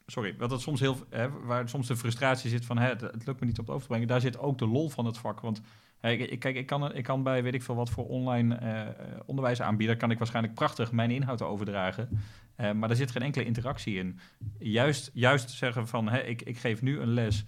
sorry, 0.05 0.35
wat 0.37 0.51
het 0.51 0.61
soms 0.61 0.79
heel, 0.79 0.97
hè, 1.09 1.29
waar 1.29 1.69
soms 1.69 1.87
de 1.87 1.95
frustratie 1.95 2.49
zit 2.49 2.65
van 2.65 2.77
hè, 2.77 2.87
het, 2.87 3.01
het, 3.01 3.25
lukt 3.25 3.39
me 3.39 3.45
niet 3.45 3.59
op 3.59 3.65
het 3.65 3.75
over 3.75 3.81
te 3.81 3.87
brengen, 3.87 4.07
daar 4.07 4.21
zit 4.21 4.39
ook 4.39 4.57
de 4.57 4.67
lol 4.67 4.89
van 4.89 5.05
het 5.05 5.17
vak. 5.17 5.39
Want 5.39 5.61
ik, 6.01 6.39
kijk, 6.39 6.55
ik 6.55 6.65
kan, 6.65 6.96
ik 6.96 7.03
kan 7.03 7.24
bij 7.24 7.43
weet 7.43 7.53
ik 7.53 7.63
veel 7.63 7.75
wat 7.75 7.89
voor 7.89 8.05
online 8.05 8.60
uh, 8.63 9.20
onderwijs 9.25 9.62
aanbieden, 9.62 9.98
kan 9.98 10.12
ik 10.12 10.17
waarschijnlijk 10.17 10.55
prachtig 10.55 10.91
mijn 10.91 11.12
inhoud 11.12 11.41
overdragen. 11.41 12.10
Uh, 12.12 12.72
maar 12.72 12.88
daar 12.88 12.98
zit 12.98 13.12
geen 13.12 13.22
enkele 13.22 13.46
interactie 13.46 13.98
in. 13.98 14.20
Juist, 14.60 15.12
juist 15.13 15.50
zeggen 15.50 15.88
van 15.88 16.10
hè, 16.10 16.20
ik, 16.20 16.41
ik 16.41 16.58
geef 16.58 16.81
nu 16.81 17.00
een 17.00 17.13
les. 17.13 17.46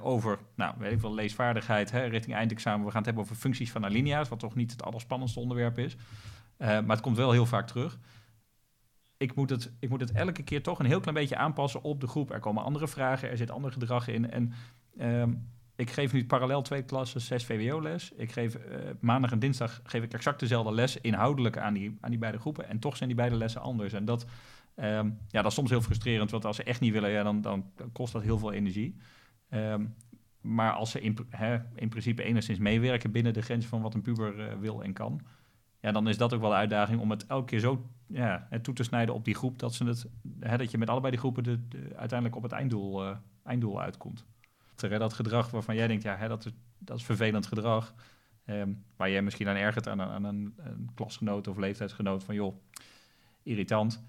Over, 0.00 0.38
nou, 0.54 0.74
weet 0.78 0.92
ik 0.92 1.00
wel, 1.00 1.14
leesvaardigheid 1.14 1.90
hè, 1.90 2.04
richting 2.04 2.36
eindexamen. 2.36 2.84
We 2.84 2.90
gaan 2.90 2.96
het 2.96 3.06
hebben 3.06 3.24
over 3.24 3.36
functies 3.36 3.72
van 3.72 3.84
alinea's, 3.84 4.28
wat 4.28 4.38
toch 4.38 4.54
niet 4.54 4.70
het 4.70 4.82
allerspannendste 4.82 5.40
onderwerp 5.40 5.78
is. 5.78 5.96
Maar 6.58 6.88
het 6.88 7.00
komt 7.00 7.16
wel 7.16 7.32
heel 7.32 7.46
vaak 7.46 7.66
terug. 7.66 7.98
Ik 9.16 9.34
moet, 9.34 9.50
het, 9.50 9.72
ik 9.80 9.88
moet 9.88 10.00
het 10.00 10.12
elke 10.12 10.42
keer 10.42 10.62
toch 10.62 10.78
een 10.78 10.86
heel 10.86 11.00
klein 11.00 11.16
beetje 11.16 11.36
aanpassen 11.36 11.82
op 11.82 12.00
de 12.00 12.06
groep. 12.06 12.30
Er 12.30 12.40
komen 12.40 12.62
andere 12.62 12.88
vragen, 12.88 13.30
er 13.30 13.36
zit 13.36 13.50
ander 13.50 13.72
gedrag 13.72 14.08
in. 14.08 14.30
En 14.30 14.52
uh, 14.98 15.34
ik 15.76 15.90
geef 15.90 16.12
nu 16.12 16.26
parallel 16.26 16.62
twee 16.62 16.82
klassen, 16.82 17.20
zes 17.20 17.44
VWO-les. 17.44 18.12
Ik 18.12 18.32
geef 18.32 18.54
uh, 18.54 18.62
maandag 19.00 19.32
en 19.32 19.38
dinsdag 19.38 19.80
geef 19.84 20.02
ik 20.02 20.12
exact 20.12 20.40
dezelfde 20.40 20.74
les, 20.74 21.00
inhoudelijk 21.00 21.58
aan 21.58 21.74
die, 21.74 21.96
aan 22.00 22.10
die 22.10 22.18
beide 22.18 22.38
groepen. 22.38 22.68
En 22.68 22.78
toch 22.78 22.96
zijn 22.96 23.08
die 23.08 23.18
beide 23.18 23.36
lessen 23.36 23.60
anders. 23.60 23.92
En 23.92 24.04
dat, 24.04 24.26
ehm, 24.74 25.10
ja, 25.28 25.42
dat 25.42 25.46
is 25.46 25.54
soms 25.54 25.70
heel 25.70 25.80
frustrerend, 25.80 26.30
want 26.30 26.44
als 26.44 26.56
ze 26.56 26.62
echt 26.62 26.80
niet 26.80 26.92
willen, 26.92 27.10
ja, 27.10 27.22
dan, 27.22 27.40
dan 27.42 27.72
kost 27.92 28.12
dat 28.12 28.22
heel 28.22 28.38
veel 28.38 28.52
energie. 28.52 28.96
Um, 29.50 29.94
maar 30.40 30.72
als 30.72 30.90
ze 30.90 31.00
in, 31.00 31.18
hè, 31.28 31.58
in 31.74 31.88
principe 31.88 32.22
enigszins 32.22 32.58
meewerken 32.58 33.10
binnen 33.10 33.32
de 33.32 33.42
grens 33.42 33.66
van 33.66 33.82
wat 33.82 33.94
een 33.94 34.02
puber 34.02 34.38
uh, 34.38 34.58
wil 34.60 34.82
en 34.82 34.92
kan, 34.92 35.20
ja, 35.80 35.92
dan 35.92 36.08
is 36.08 36.16
dat 36.16 36.34
ook 36.34 36.40
wel 36.40 36.50
de 36.50 36.56
uitdaging 36.56 37.00
om 37.00 37.10
het 37.10 37.26
elke 37.26 37.44
keer 37.44 37.60
zo 37.60 37.90
ja, 38.06 38.48
toe 38.62 38.74
te 38.74 38.82
snijden 38.82 39.14
op 39.14 39.24
die 39.24 39.34
groep 39.34 39.58
dat, 39.58 39.74
ze 39.74 39.84
het, 39.84 40.06
hè, 40.40 40.56
dat 40.56 40.70
je 40.70 40.78
met 40.78 40.90
allebei 40.90 41.10
die 41.10 41.20
groepen 41.20 41.42
de, 41.42 41.68
de, 41.68 41.78
uiteindelijk 41.78 42.36
op 42.36 42.42
het 42.42 42.52
einddoel, 42.52 43.04
uh, 43.04 43.16
einddoel 43.42 43.80
uitkomt. 43.80 44.26
Dat 44.76 45.12
gedrag 45.12 45.50
waarvan 45.50 45.74
jij 45.74 45.86
denkt, 45.86 46.02
ja, 46.02 46.16
hè, 46.16 46.28
dat, 46.28 46.44
is, 46.44 46.52
dat 46.78 46.98
is 46.98 47.04
vervelend 47.04 47.46
gedrag, 47.46 47.94
um, 48.46 48.84
waar 48.96 49.10
jij 49.10 49.22
misschien 49.22 49.48
aan 49.48 49.56
ergert 49.56 49.88
aan, 49.88 50.24
een, 50.24 50.54
een 50.56 50.90
klasgenoot 50.94 51.48
of 51.48 51.56
leeftijdsgenoot 51.56 52.24
van 52.24 52.34
joh, 52.34 52.54
irritant 53.42 54.02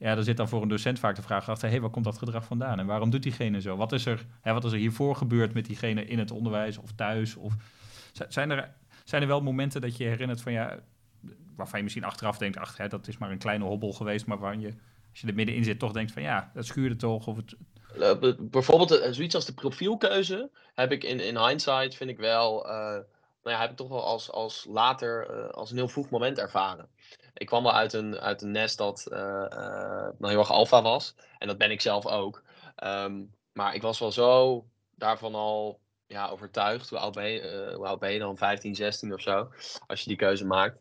ja, 0.00 0.16
er 0.16 0.24
zit 0.24 0.36
dan 0.36 0.48
voor 0.48 0.62
een 0.62 0.68
docent 0.68 0.98
vaak 0.98 1.16
de 1.16 1.22
vraag 1.22 1.48
achter, 1.48 1.64
hé, 1.64 1.72
hey, 1.72 1.80
waar 1.80 1.90
komt 1.90 2.04
dat 2.04 2.18
gedrag 2.18 2.44
vandaan? 2.44 2.78
En 2.78 2.86
waarom 2.86 3.10
doet 3.10 3.22
diegene 3.22 3.60
zo? 3.60 3.76
Wat 3.76 3.92
is 3.92 4.06
er, 4.06 4.26
hè, 4.40 4.52
wat 4.52 4.64
is 4.64 4.72
er 4.72 4.78
hiervoor 4.78 5.16
gebeurd 5.16 5.54
met 5.54 5.66
diegene 5.66 6.06
in 6.06 6.18
het 6.18 6.30
onderwijs 6.30 6.78
of 6.78 6.92
thuis? 6.92 7.36
Of, 7.36 7.54
zijn, 8.28 8.50
er, 8.50 8.70
zijn 9.04 9.22
er 9.22 9.28
wel 9.28 9.42
momenten 9.42 9.80
dat 9.80 9.96
je 9.96 10.04
herinnert 10.04 10.40
van, 10.40 10.52
ja, 10.52 10.78
waarvan 11.56 11.78
je 11.78 11.84
misschien 11.84 12.04
achteraf 12.04 12.38
denkt, 12.38 12.56
ach, 12.56 12.76
hè, 12.76 12.88
dat 12.88 13.08
is 13.08 13.18
maar 13.18 13.30
een 13.30 13.38
kleine 13.38 13.64
hobbel 13.64 13.92
geweest, 13.92 14.26
maar 14.26 14.38
waar 14.38 14.58
je, 14.58 14.74
als 15.20 15.20
je 15.20 15.26
er 15.26 15.34
middenin 15.34 15.64
zit, 15.64 15.78
toch 15.78 15.92
denkt 15.92 16.12
van, 16.12 16.22
ja, 16.22 16.50
dat 16.54 16.66
schuurde 16.66 16.96
toch? 16.96 17.26
Of 17.26 17.36
het... 17.36 17.56
Uh, 17.96 18.32
bijvoorbeeld 18.38 18.92
uh, 18.92 19.06
zoiets 19.10 19.34
als 19.34 19.46
de 19.46 19.54
profielkeuze 19.54 20.50
heb 20.74 20.92
ik 20.92 21.04
in, 21.04 21.20
in 21.20 21.38
hindsight, 21.46 21.94
vind 21.94 22.10
ik 22.10 22.18
wel, 22.18 22.66
uh, 22.66 22.72
nou 22.72 23.04
ja, 23.42 23.60
heb 23.60 23.70
ik 23.70 23.76
toch 23.76 23.88
wel 23.88 24.04
als, 24.04 24.30
als 24.30 24.66
later, 24.68 25.26
als 25.52 25.70
een 25.70 25.76
heel 25.76 25.88
vroeg 25.88 26.10
moment 26.10 26.38
ervaren 26.38 26.88
ik 27.40 27.46
kwam 27.46 27.62
wel 27.62 27.72
uit 27.72 27.92
een, 27.92 28.18
uit 28.18 28.42
een 28.42 28.50
nest 28.50 28.78
dat 28.78 29.06
uh, 29.12 30.08
heel 30.20 30.38
erg 30.38 30.50
alfa 30.50 30.82
was. 30.82 31.14
En 31.38 31.46
dat 31.46 31.58
ben 31.58 31.70
ik 31.70 31.80
zelf 31.80 32.06
ook. 32.06 32.42
Um, 32.84 33.34
maar 33.52 33.74
ik 33.74 33.82
was 33.82 33.98
wel 33.98 34.12
zo 34.12 34.64
daarvan 34.94 35.34
al 35.34 35.80
ja, 36.06 36.28
overtuigd. 36.28 36.88
Hoe 36.88 36.98
oud 36.98 37.98
ben 37.98 38.12
je 38.12 38.18
dan? 38.18 38.36
15, 38.36 38.74
16 38.74 39.12
of 39.12 39.20
zo. 39.20 39.48
Als 39.86 40.00
je 40.00 40.08
die 40.08 40.16
keuze 40.16 40.46
maakt. 40.46 40.78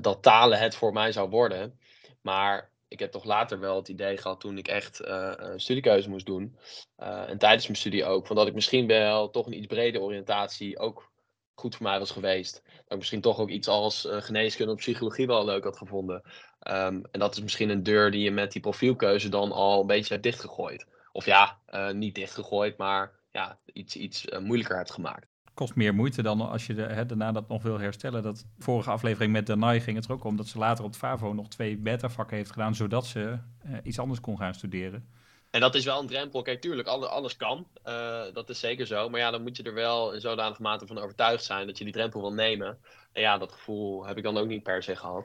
dat 0.00 0.22
talen 0.22 0.58
het 0.58 0.74
voor 0.74 0.92
mij 0.92 1.12
zou 1.12 1.28
worden. 1.28 1.78
Maar 2.20 2.70
ik 2.92 2.98
heb 2.98 3.10
toch 3.10 3.24
later 3.24 3.60
wel 3.60 3.76
het 3.76 3.88
idee 3.88 4.16
gehad 4.16 4.40
toen 4.40 4.58
ik 4.58 4.68
echt 4.68 5.00
een 5.04 5.60
studiekeuze 5.60 6.08
moest 6.08 6.26
doen. 6.26 6.58
en 6.96 7.38
tijdens 7.38 7.66
mijn 7.66 7.78
studie 7.78 8.04
ook. 8.04 8.26
Van 8.26 8.36
dat 8.36 8.46
ik 8.46 8.54
misschien 8.54 8.86
wel 8.86 9.30
toch 9.30 9.46
een 9.46 9.56
iets 9.56 9.66
brede 9.66 10.00
oriëntatie 10.00 10.78
ook 10.78 11.12
goed 11.54 11.76
voor 11.76 11.86
mij 11.86 11.98
was 11.98 12.10
geweest. 12.10 12.62
Dat 12.64 12.84
ik 12.88 12.96
misschien 12.96 13.20
toch 13.20 13.38
ook 13.38 13.48
iets 13.48 13.68
als 13.68 14.04
uh, 14.04 14.16
geneeskunde 14.16 14.72
of 14.72 14.78
psychologie 14.78 15.26
wel 15.26 15.44
leuk 15.44 15.64
had 15.64 15.76
gevonden. 15.76 16.22
Um, 16.68 17.04
en 17.10 17.20
dat 17.20 17.34
is 17.34 17.42
misschien 17.42 17.70
een 17.70 17.82
deur 17.82 18.10
die 18.10 18.22
je 18.22 18.30
met 18.30 18.52
die 18.52 18.60
profielkeuze 18.60 19.28
dan 19.28 19.52
al 19.52 19.80
een 19.80 19.86
beetje 19.86 20.12
hebt 20.12 20.22
dichtgegooid. 20.22 20.86
Of 21.12 21.24
ja, 21.24 21.60
niet 21.92 22.14
dichtgegooid, 22.14 22.76
maar 22.76 23.20
ja, 23.32 23.58
iets, 23.72 23.96
iets 23.96 24.24
moeilijker 24.40 24.76
hebt 24.76 24.90
gemaakt. 24.90 25.31
Kost 25.54 25.74
meer 25.74 25.94
moeite 25.94 26.22
dan 26.22 26.40
als 26.40 26.66
je 26.66 26.74
hè, 26.74 27.06
daarna 27.06 27.32
dat 27.32 27.48
nog 27.48 27.62
wil 27.62 27.78
herstellen. 27.78 28.22
Dat 28.22 28.46
vorige 28.58 28.90
aflevering 28.90 29.32
met 29.32 29.46
Danai 29.46 29.80
ging 29.80 29.96
het 29.96 30.04
er 30.04 30.12
ook 30.12 30.24
om 30.24 30.36
dat 30.36 30.46
ze 30.46 30.58
later 30.58 30.84
op 30.84 30.94
FAVO 30.94 31.32
nog 31.32 31.48
twee 31.48 31.76
beta-vakken 31.76 32.36
heeft 32.36 32.50
gedaan, 32.50 32.74
zodat 32.74 33.06
ze 33.06 33.38
iets 33.82 33.98
anders 33.98 34.20
kon 34.20 34.38
gaan 34.38 34.54
studeren. 34.54 35.08
En 35.50 35.60
dat 35.60 35.74
is 35.74 35.84
wel 35.84 36.00
een 36.00 36.06
drempel. 36.06 36.42
Kijk, 36.42 36.60
tuurlijk, 36.60 36.88
alles 36.88 37.36
kan. 37.36 37.66
Uh, 37.84 38.22
dat 38.32 38.48
is 38.50 38.60
zeker 38.60 38.86
zo. 38.86 39.08
Maar 39.08 39.20
ja, 39.20 39.30
dan 39.30 39.42
moet 39.42 39.56
je 39.56 39.62
er 39.62 39.74
wel 39.74 40.12
in 40.12 40.20
zodanige 40.20 40.62
mate 40.62 40.86
van 40.86 40.98
overtuigd 40.98 41.44
zijn 41.44 41.66
dat 41.66 41.78
je 41.78 41.84
die 41.84 41.92
drempel 41.92 42.20
wil 42.20 42.32
nemen. 42.32 42.78
En 43.12 43.22
ja, 43.22 43.38
dat 43.38 43.52
gevoel 43.52 44.06
heb 44.06 44.16
ik 44.16 44.22
dan 44.22 44.38
ook 44.38 44.46
niet 44.46 44.62
per 44.62 44.82
se 44.82 44.96
gehad. 44.96 45.24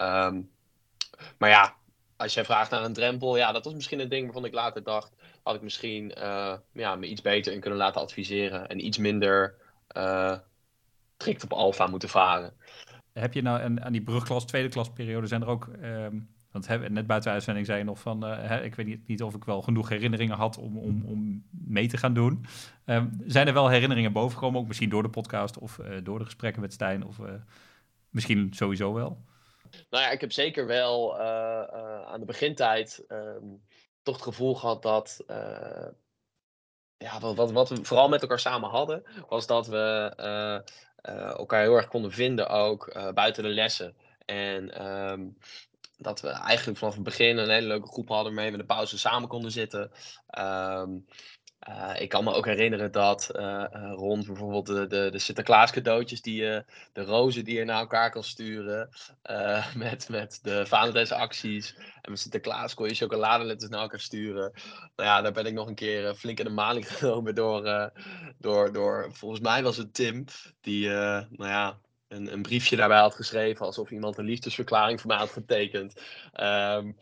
Um, 0.00 0.50
maar 1.38 1.48
ja, 1.48 1.76
als 2.16 2.34
jij 2.34 2.44
vraagt 2.44 2.70
naar 2.70 2.84
een 2.84 2.92
drempel, 2.92 3.36
ja, 3.36 3.52
dat 3.52 3.64
was 3.64 3.74
misschien 3.74 4.00
een 4.00 4.08
ding 4.08 4.24
waarvan 4.24 4.44
ik 4.44 4.52
later 4.52 4.82
dacht, 4.82 5.12
had 5.42 5.54
ik 5.54 5.62
misschien 5.62 6.14
uh, 6.18 6.54
ja, 6.72 6.96
me 6.96 7.06
iets 7.06 7.22
beter 7.22 7.52
in 7.52 7.60
kunnen 7.60 7.78
laten 7.78 8.00
adviseren. 8.00 8.68
En 8.68 8.86
iets 8.86 8.98
minder 8.98 9.54
uh, 9.96 10.38
strikt 11.16 11.44
op 11.44 11.52
alfa 11.52 11.86
moeten 11.86 12.08
varen. 12.08 12.52
Heb 13.12 13.32
je 13.32 13.42
nou 13.42 13.80
aan 13.80 13.92
die 13.92 14.02
brugklas, 14.02 14.46
tweede 14.46 14.68
klasperiode, 14.68 15.26
zijn 15.26 15.42
er 15.42 15.48
ook... 15.48 15.68
Um 15.82 16.28
want 16.50 16.88
net 16.90 17.06
buiten 17.06 17.32
uitzending 17.32 17.66
zei 17.66 17.78
je 17.78 17.84
nog 17.84 18.00
van, 18.00 18.26
uh, 18.26 18.38
hè, 18.38 18.62
ik 18.62 18.74
weet 18.74 18.86
niet, 18.86 19.06
niet, 19.06 19.22
of 19.22 19.34
ik 19.34 19.44
wel 19.44 19.62
genoeg 19.62 19.88
herinneringen 19.88 20.36
had 20.36 20.58
om, 20.58 20.78
om, 20.78 21.04
om 21.04 21.44
mee 21.50 21.88
te 21.88 21.96
gaan 21.96 22.14
doen. 22.14 22.44
Um, 22.86 23.20
zijn 23.26 23.46
er 23.46 23.52
wel 23.52 23.68
herinneringen 23.68 24.12
bovengekomen, 24.12 24.60
ook 24.60 24.66
misschien 24.66 24.88
door 24.88 25.02
de 25.02 25.08
podcast 25.08 25.58
of 25.58 25.80
door 26.02 26.18
de 26.18 26.24
gesprekken 26.24 26.62
met 26.62 26.72
Stijn 26.72 27.04
of 27.04 27.20
misschien 28.08 28.48
sowieso 28.54 28.92
wel? 28.92 29.24
Nou 29.90 30.04
ja, 30.04 30.10
ik 30.10 30.20
heb 30.20 30.32
zeker 30.32 30.66
wel 30.66 31.20
aan 32.06 32.20
de 32.20 32.26
begintijd 32.26 33.04
um, 33.08 33.60
het 34.12 34.22
gevoel 34.22 34.54
gehad 34.54 34.82
dat, 34.82 35.24
ja, 36.96 37.20
wat, 37.20 37.36
wat, 37.36 37.52
wat, 37.52 37.68
we 37.68 37.84
vooral 37.84 38.08
met 38.08 38.22
elkaar 38.22 38.38
samen 38.38 38.70
hadden, 38.70 39.02
was 39.28 39.46
dat 39.46 39.66
we 39.66 40.12
elkaar 41.36 41.62
heel 41.62 41.76
erg 41.76 41.88
konden 41.88 42.12
vinden 42.12 42.48
ook 42.48 43.12
buiten 43.14 43.42
de 43.42 43.48
lessen. 43.48 43.96
En 44.24 44.86
um, 44.86 45.36
dat 46.00 46.20
we 46.20 46.28
eigenlijk 46.28 46.78
vanaf 46.78 46.94
het 46.94 47.02
begin 47.02 47.38
een 47.38 47.50
hele 47.50 47.66
leuke 47.66 47.88
groep 47.88 48.08
hadden 48.08 48.34
waarmee 48.34 48.52
we 48.52 48.58
de 48.58 48.64
pauze 48.64 48.98
samen 48.98 49.28
konden 49.28 49.50
zitten. 49.50 49.90
Um, 50.38 51.06
Uh, 51.68 52.00
ik 52.00 52.08
kan 52.08 52.24
me 52.24 52.32
ook 52.32 52.46
herinneren 52.46 52.92
dat 52.92 53.30
uh, 53.36 53.64
rond 53.94 54.26
bijvoorbeeld 54.26 54.66
de, 54.66 54.86
de, 54.86 55.08
de 55.10 55.18
Sinterklaas 55.18 55.70
cadeautjes, 55.70 56.22
die, 56.22 56.42
uh, 56.42 56.58
de 56.92 57.04
rozen 57.04 57.44
die 57.44 57.58
je 57.58 57.64
naar 57.64 57.80
elkaar 57.80 58.10
kan 58.10 58.24
sturen, 58.24 58.88
met, 59.76 60.08
met 60.08 60.38
de 60.42 60.66
Valentijnsacties 60.66 61.74
en 62.02 62.10
met 62.10 62.20
Sinterklaas 62.20 62.74
kon 62.74 62.88
je 62.88 62.94
chocoladeletters 62.94 63.70
naar 63.70 63.80
elkaar 63.80 64.00
sturen. 64.00 64.52
Nou 64.96 65.08
ja, 65.08 65.20
daar 65.20 65.32
ben 65.32 65.46
ik 65.46 65.52
nog 65.52 65.68
een 65.68 65.74
keer 65.74 66.14
flink 66.14 66.38
in 66.38 66.44
de 66.44 66.50
maling 66.50 66.88
genomen 66.96 67.34
door, 67.34 67.92
door, 68.38 68.72
door, 68.72 69.08
volgens 69.12 69.40
mij 69.40 69.62
was 69.62 69.76
het 69.76 69.94
Tim, 69.94 70.24
die, 70.60 70.88
nou 70.88 71.28
ja, 71.38 71.78
een, 72.08 72.32
een 72.32 72.42
briefje 72.42 72.76
daarbij 72.76 73.00
had 73.00 73.14
geschreven, 73.14 73.66
alsof 73.66 73.90
iemand 73.90 74.18
een 74.18 74.24
liefdesverklaring 74.24 75.00
voor 75.00 75.10
mij 75.10 75.18
had 75.18 75.30
getekend. 75.30 76.02
Um, 76.40 76.96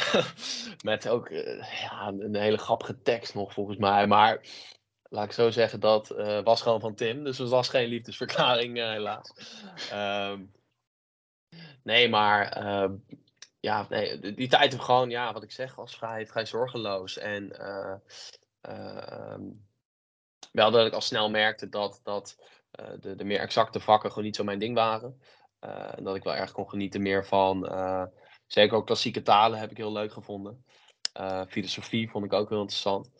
met 0.84 1.08
ook 1.08 1.28
uh, 1.28 1.80
ja, 1.82 2.06
een 2.06 2.36
hele 2.36 2.58
grappige 2.58 3.02
tekst 3.02 3.34
nog 3.34 3.52
volgens 3.52 3.76
mij. 3.76 4.06
Maar 4.06 4.40
laat 5.02 5.24
ik 5.24 5.32
zo 5.32 5.50
zeggen, 5.50 5.80
dat 5.80 6.10
uh, 6.10 6.42
was 6.42 6.62
gewoon 6.62 6.80
van 6.80 6.94
Tim. 6.94 7.24
Dus 7.24 7.38
het 7.38 7.48
was 7.48 7.68
geen 7.68 7.88
liefdesverklaring 7.88 8.78
uh, 8.78 8.90
helaas. 8.90 9.32
Um, 9.92 10.52
nee, 11.82 12.08
maar 12.08 12.48
ehm, 12.48 12.94
ja, 13.60 13.86
nee, 13.88 14.18
die, 14.18 14.34
die 14.34 14.48
tijd 14.48 14.80
gewoon, 14.80 15.10
ja, 15.10 15.32
wat 15.32 15.42
ik 15.42 15.52
zeg, 15.52 15.74
was 15.74 15.96
vrij 15.96 16.46
zorgeloos. 16.46 17.18
En 17.18 17.58
ehm, 18.60 19.50
wel 20.52 20.70
dat 20.70 20.86
ik 20.86 20.92
al 20.92 21.00
snel 21.00 21.30
merkte 21.30 21.68
dat, 21.68 22.00
dat 22.02 22.36
de, 23.00 23.14
de 23.14 23.24
meer 23.24 23.40
exacte 23.40 23.80
vakken 23.80 24.08
gewoon 24.08 24.24
niet 24.24 24.36
zo 24.36 24.44
mijn 24.44 24.58
ding 24.58 24.74
waren. 24.74 25.20
en 25.96 26.04
dat 26.04 26.16
ik 26.16 26.22
wel 26.22 26.34
erg 26.34 26.52
kon 26.52 26.68
genieten 26.68 27.02
meer 27.02 27.26
van 27.26 27.68
Zeker 28.52 28.76
ook 28.76 28.86
klassieke 28.86 29.22
talen 29.22 29.58
heb 29.58 29.70
ik 29.70 29.76
heel 29.76 29.92
leuk 29.92 30.12
gevonden. 30.12 30.64
Uh, 31.20 31.42
filosofie 31.48 32.10
vond 32.10 32.24
ik 32.24 32.32
ook 32.32 32.48
heel 32.48 32.60
interessant. 32.60 33.10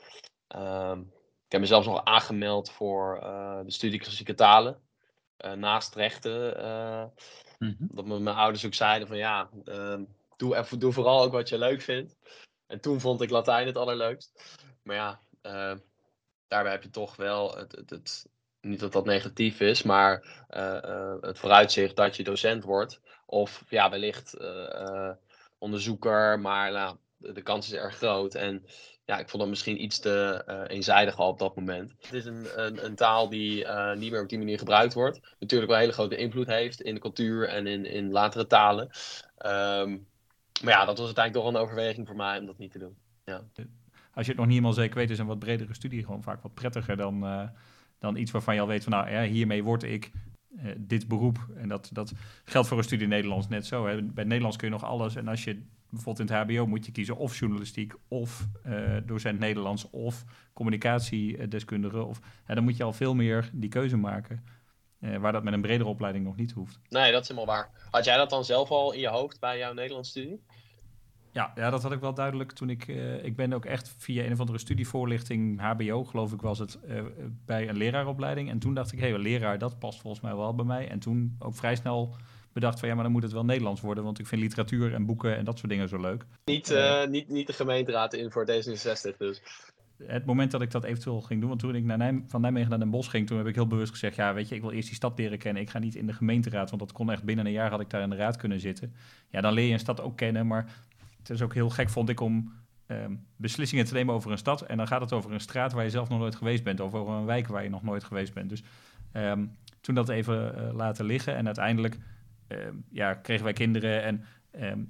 Um, 0.57 1.01
ik 1.45 1.53
heb 1.53 1.61
mezelf 1.61 1.85
nog 1.85 2.05
aangemeld 2.05 2.71
voor 2.71 3.21
uh, 3.23 3.61
de 3.65 3.71
studie 3.71 4.01
klassieke 4.01 4.35
talen. 4.35 4.81
Uh, 5.45 5.53
naast 5.53 5.95
rechten. 5.95 6.57
Mm 7.59 7.77
-hmm. 7.79 7.89
Dat 7.93 8.05
mijn 8.05 8.37
ouders 8.37 8.67
ook 8.67 8.75
zeiden 8.75 9.09
van 9.09 9.17
ja, 9.17 9.51
ehm, 9.65 10.05
doe, 10.37 10.57
even, 10.57 10.79
doe 10.79 10.93
vooral 10.93 11.23
ook 11.23 11.33
wat 11.33 11.49
je 11.49 11.59
leuk 11.59 11.81
vindt. 11.81 12.17
En 12.67 12.81
toen 12.81 13.01
vond 13.01 13.21
ik 13.21 13.31
Latijn 13.31 13.67
het 13.67 13.77
allerleukst. 13.77 14.61
Maar 14.83 14.97
ja, 14.97 15.21
daarbij 16.47 16.73
heb 16.73 16.83
je 16.83 16.91
toch 16.91 17.17
wel 17.17 17.57
het, 17.57 17.73
het, 17.73 17.91
het 17.91 18.27
niet 18.63 18.81
dat 18.81 18.93
dat 18.93 19.05
negatief 19.05 19.61
is, 19.61 19.83
maar 19.83 20.45
het 21.21 21.39
vooruitzicht 21.39 21.97
dat 21.97 22.17
je 22.17 22.25
docent 22.25 22.65
wordt. 22.65 23.01
Of 23.27 23.65
ja, 23.69 23.91
wellicht 23.91 24.35
uh, 24.41 25.11
onderzoeker, 25.59 26.41
maar 26.41 26.73
nou, 26.73 26.97
de, 27.17 27.43
kans 27.43 27.67
is 27.67 27.79
erg 27.79 27.97
groot. 27.97 28.35
En 28.35 28.65
ja, 29.05 29.19
ik 29.19 29.29
vond 29.29 29.43
dat 29.43 29.51
misschien 29.51 29.83
iets 29.83 29.99
te 29.99 30.45
eenzijdig 30.69 31.17
al 31.17 31.29
op 31.29 31.39
dat 31.39 31.57
moment. 31.57 31.93
Het 32.01 32.13
is 32.13 32.25
een, 32.25 32.47
een, 32.57 32.85
een 32.85 32.95
taal 32.95 33.29
die 33.29 33.67
niet 33.95 34.11
meer 34.11 34.23
op 34.23 34.29
die 34.29 34.39
manier 34.39 34.59
gebruikt 34.59 34.95
wordt. 34.95 35.21
Natuurlijk 35.39 35.71
wel 35.71 35.81
een 35.81 35.87
hele 35.87 35.97
grote 35.97 36.17
invloed 36.17 36.47
heeft 36.47 36.81
in 36.81 36.95
de 36.95 37.01
cultuur 37.01 37.49
en 37.49 37.67
in, 37.67 37.85
in 37.85 38.11
latere 38.11 38.47
talen. 38.47 38.91
Um, 39.47 40.07
maar 40.63 40.73
ja, 40.73 40.85
dat 40.85 40.99
was 40.99 41.07
uiteindelijk 41.07 41.45
toch 41.45 41.55
een 41.55 41.61
overweging 41.61 42.07
voor 42.07 42.17
mij 42.17 42.39
om 42.39 42.47
dat 42.47 42.59
niet 42.59 42.73
te 42.73 42.79
doen. 42.79 42.97
Ja. 43.25 43.43
Als 44.15 44.27
je 44.27 44.33
het 44.33 44.37
nog 44.37 44.47
niet 44.47 44.57
helemaal 44.57 44.73
zeker 44.73 44.97
weet, 44.97 45.11
is 45.11 45.19
een 45.19 45.27
wat 45.27 45.39
bredere 45.39 45.75
studie 45.75 46.05
gewoon 46.05 46.23
vaak 46.23 46.43
wat 46.43 46.55
prettiger 46.55 46.97
dan, 46.97 47.25
dan 48.03 48.17
iets 48.17 48.31
waarvan 48.31 48.55
je 48.55 48.61
al 48.61 48.67
weet 48.67 48.83
van 48.83 48.93
nou 48.93 49.11
ja, 49.11 49.23
hiermee 49.23 49.63
word 49.63 49.83
ik 49.83 50.11
uh, 50.57 50.73
dit 50.79 51.09
beroep. 51.09 51.49
En 51.57 51.69
dat, 51.69 51.91
dat 51.93 52.13
geldt 52.45 52.69
voor 52.69 52.79
een 52.79 52.85
studie 52.85 53.07
Nederlands 53.07 53.49
net 53.49 53.67
zo. 53.67 53.87
Hè. 53.87 54.03
Bij 54.03 54.25
Nederlands 54.25 54.57
kun 54.57 54.69
je 54.69 54.73
nog 54.73 54.85
alles. 54.85 55.17
En 55.17 55.29
als 55.29 55.45
je 55.45 55.63
bijvoorbeeld 55.91 56.31
in 56.31 56.37
het 56.37 56.47
HBO 56.47 56.67
moet 56.67 56.87
je 56.87 56.93
kiezen 56.93 57.17
of 57.17 57.39
journalistiek 57.39 57.95
of 58.09 58.47
uh, 58.67 58.97
docent 59.05 59.39
Nederlands 59.39 59.91
of 59.91 60.25
communicatiedeskundige. 60.53 62.03
Of, 62.05 62.21
dan 62.47 62.65
moet 62.65 62.77
je 62.77 62.85
al 62.85 62.93
veel 62.93 63.15
meer 63.15 63.51
die 63.53 63.69
keuze 63.69 63.97
maken. 63.97 64.45
Uh, 65.01 65.17
waar 65.17 65.33
dat 65.33 65.45
met 65.45 65.53
een 65.53 65.61
bredere 65.61 65.89
opleiding 65.89 66.25
nog 66.25 66.37
niet 66.37 66.53
hoeft. 66.53 66.79
Nee, 66.89 67.13
dat 67.13 67.23
is 67.23 67.29
helemaal 67.29 67.55
waar. 67.55 67.71
Had 67.91 68.05
jij 68.05 68.17
dat 68.17 68.31
dan 68.31 68.45
zelf 68.45 68.71
al 68.71 68.93
in 68.93 69.01
je 69.01 69.09
hoofd 69.09 69.41
bij 69.41 69.59
jouw 69.59 69.73
Nederlands 69.73 70.09
studie? 70.09 70.43
Ja, 71.33 71.53
ja, 71.55 71.71
dat 71.71 71.83
had 71.83 71.93
ik 71.93 72.01
wel 72.01 72.15
duidelijk 72.15 72.53
toen 72.53 72.71
ik... 72.71 72.89
Uh, 72.89 73.25
ik 73.25 73.37
ben 73.37 73.53
ook 73.53 73.65
echt 73.65 73.95
via 73.99 74.25
een 74.25 74.33
of 74.33 74.41
andere 74.41 74.59
studievoorlichting, 74.59 75.61
HBO 75.61 76.05
geloof 76.05 76.33
ik 76.33 76.41
was 76.41 76.59
het, 76.59 76.79
uh, 76.89 77.03
bij 77.47 77.69
een 77.69 77.77
leraaropleiding. 77.77 78.51
En 78.51 78.59
toen 78.59 78.75
dacht 78.75 78.93
ik, 78.93 78.99
hé, 78.99 79.09
hey, 79.09 79.19
leraar, 79.19 79.59
dat 79.59 79.79
past 79.79 80.01
volgens 80.01 80.23
mij 80.23 80.37
wel 80.37 80.55
bij 80.55 80.65
mij. 80.65 80.89
En 80.89 80.99
toen 80.99 81.37
ook 81.39 81.55
vrij 81.55 81.77
snel 81.77 82.17
bedacht 82.53 82.79
van, 82.79 82.89
ja, 82.89 82.95
maar 82.95 83.05
dan 83.05 83.13
moet 83.13 83.23
het 83.23 83.33
wel 83.33 83.45
Nederlands 83.45 83.81
worden. 83.81 84.05
Want 84.05 84.19
ik 84.19 84.27
vind 84.27 84.41
literatuur 84.41 84.95
en 84.95 85.07
boeken 85.07 85.37
en 85.37 85.45
dat 85.45 85.59
soort 85.59 85.71
dingen 85.71 85.89
zo 85.89 86.01
leuk. 86.01 86.25
Niet, 86.45 86.71
uh, 86.71 87.07
niet, 87.07 87.29
niet 87.29 87.47
de 87.47 87.53
gemeenteraad 87.53 88.15
in 88.15 88.31
voor 88.31 88.47
D66 88.51 89.17
dus. 89.17 89.43
Het 90.07 90.25
moment 90.25 90.51
dat 90.51 90.63
ik 90.63 90.71
dat 90.71 90.85
eventueel 90.85 91.21
ging 91.21 91.41
doen, 91.41 91.49
want 91.49 91.61
toen 91.61 91.75
ik 91.75 91.85
naar 91.85 91.99
Nijm 91.99 92.25
van 92.29 92.41
Nijmegen 92.41 92.71
naar 92.71 92.79
Den 92.79 92.91
Bosch 92.91 93.11
ging, 93.11 93.27
toen 93.27 93.39
heb 93.39 93.47
ik 93.47 93.55
heel 93.55 93.67
bewust 93.67 93.91
gezegd, 93.91 94.17
ja, 94.17 94.35
weet 94.35 94.49
je, 94.49 94.55
ik 94.55 94.61
wil 94.61 94.71
eerst 94.71 94.87
die 94.87 94.97
stad 94.97 95.19
leren 95.19 95.39
kennen. 95.39 95.63
Ik 95.63 95.71
ga 95.71 95.79
niet 95.79 95.95
in 95.95 96.07
de 96.07 96.13
gemeenteraad, 96.13 96.69
want 96.71 96.83
dat 96.83 96.93
kon 96.93 97.11
echt 97.11 97.25
binnen 97.25 97.47
een 97.47 97.53
jaar 97.53 97.71
had 97.71 97.81
ik 97.81 97.91
daar 97.91 98.03
in 98.03 98.11
de 98.11 98.17
raad 98.17 98.37
kunnen 98.37 98.61
zitten. 98.61 98.95
Ja, 99.31 99.41
dan 99.41 99.53
leer 99.53 99.67
je 99.67 99.73
een 99.73 99.79
stad 99.79 100.01
ook 100.01 100.17
kennen, 100.17 100.47
maar 100.47 100.73
het 101.23 101.31
is 101.31 101.43
ook 101.43 101.55
heel 101.55 101.71
gek, 101.71 101.91
vond 101.91 102.09
ik, 102.09 102.21
om 102.21 102.53
um, 102.87 103.27
beslissingen 103.37 103.85
te 103.85 103.95
nemen 103.95 104.15
over 104.15 104.31
een 104.31 104.39
stad. 104.39 104.61
En 104.63 104.77
dan 104.77 104.87
gaat 104.87 105.01
het 105.01 105.13
over 105.13 105.33
een 105.33 105.41
straat 105.41 105.73
waar 105.73 105.85
je 105.85 105.91
zelf 105.91 106.09
nog 106.09 106.19
nooit 106.19 106.37
geweest 106.37 106.65
bent. 106.65 106.81
Of 106.81 106.95
over 106.95 107.15
een 107.15 107.25
wijk 107.25 107.49
waar 107.49 107.63
je 107.63 107.71
nog 107.71 107.83
nooit 107.83 108.05
geweest 108.05 108.35
bent. 108.35 108.49
Dus 108.49 108.63
um, 109.13 109.57
toen 109.81 109.95
dat 109.95 110.09
even 110.09 110.55
uh, 110.57 110.75
laten 110.75 111.05
liggen. 111.05 111.37
En 111.37 111.47
uiteindelijk 111.47 111.99
um, 112.49 112.85
ja, 112.91 113.15
kregen 113.15 113.45
wij 113.45 113.53
kinderen. 113.53 114.03
En 114.03 114.25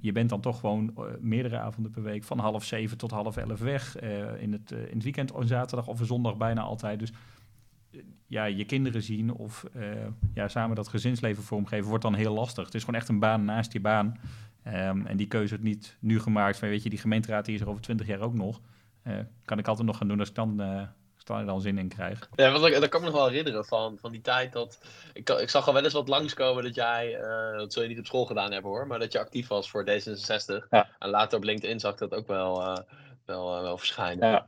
je 0.01 0.11
bent 0.11 0.29
dan 0.29 0.41
toch 0.41 0.59
gewoon 0.59 0.93
uh, 0.97 1.03
meerdere 1.19 1.59
avonden 1.59 1.91
per 1.91 2.03
week. 2.03 2.23
Van 2.23 2.39
half 2.39 2.63
zeven 2.63 2.97
tot 2.97 3.11
half 3.11 3.37
elf 3.37 3.59
weg. 3.59 4.03
Uh, 4.03 4.41
in, 4.41 4.51
het, 4.51 4.71
in 4.71 4.93
het 4.93 5.03
weekend, 5.03 5.33
een 5.33 5.47
zaterdag 5.47 5.87
of 5.87 5.99
zondag 6.03 6.37
bijna 6.37 6.61
altijd. 6.61 6.99
Dus 6.99 7.11
ja, 8.27 8.45
je 8.45 8.65
kinderen 8.65 9.03
zien 9.03 9.33
of 9.33 9.65
ja, 10.33 10.47
samen 10.47 10.75
dat 10.75 10.87
gezinsleven 10.87 11.43
vormgeven 11.43 11.87
wordt 11.87 12.03
dan 12.03 12.15
heel 12.15 12.33
lastig. 12.33 12.65
Het 12.65 12.75
is 12.75 12.83
gewoon 12.83 12.99
echt 12.99 13.09
een 13.09 13.19
baan 13.19 13.45
naast 13.45 13.71
die 13.71 13.81
baan. 13.81 14.17
Um, 14.67 15.05
en 15.05 15.17
die 15.17 15.27
keuze 15.27 15.49
wordt 15.49 15.63
niet 15.63 15.97
nu 15.99 16.19
gemaakt 16.19 16.57
van, 16.57 16.69
weet 16.69 16.83
je, 16.83 16.89
die 16.89 16.99
gemeenteraad 16.99 17.45
die 17.45 17.55
is 17.55 17.61
er 17.61 17.69
over 17.69 17.81
twintig 17.81 18.07
jaar 18.07 18.19
ook 18.19 18.33
nog. 18.33 18.61
Uh, 19.07 19.13
kan 19.45 19.59
ik 19.59 19.67
altijd 19.67 19.87
nog 19.87 19.97
gaan 19.97 20.07
doen 20.07 20.19
als 20.19 20.29
ik 20.29 20.35
dan, 20.35 20.61
uh, 20.61 20.81
als 21.25 21.39
ik 21.41 21.45
dan 21.45 21.61
zin 21.61 21.77
in 21.77 21.87
krijg. 21.87 22.29
Ja, 22.35 22.51
want 22.51 22.61
daar 22.61 22.89
kan 22.89 22.99
ik 22.99 23.05
me 23.05 23.11
nog 23.11 23.21
wel 23.21 23.27
herinneren 23.27 23.65
van, 23.65 23.97
van 23.97 24.11
die 24.11 24.21
tijd 24.21 24.53
dat... 24.53 24.79
Ik, 25.13 25.29
ik 25.29 25.49
zag 25.49 25.67
al 25.67 25.73
wel 25.73 25.83
eens 25.83 25.93
wat 25.93 26.07
langskomen 26.07 26.63
dat 26.63 26.75
jij, 26.75 27.19
uh, 27.19 27.57
dat 27.57 27.73
zul 27.73 27.81
je 27.81 27.87
niet 27.89 27.99
op 27.99 28.05
school 28.05 28.25
gedaan 28.25 28.51
hebben 28.51 28.71
hoor, 28.71 28.87
maar 28.87 28.99
dat 28.99 29.11
je 29.11 29.19
actief 29.19 29.47
was 29.47 29.69
voor 29.69 29.85
D66. 29.85 30.67
Ja. 30.69 30.89
En 30.99 31.09
later 31.09 31.37
op 31.37 31.43
LinkedIn 31.43 31.79
zag 31.79 31.93
ik 31.93 31.99
dat 31.99 32.13
ook 32.13 32.27
wel, 32.27 32.83
wel, 33.25 33.61
wel 33.61 33.77
verschijnen. 33.77 34.29
Ja. 34.29 34.47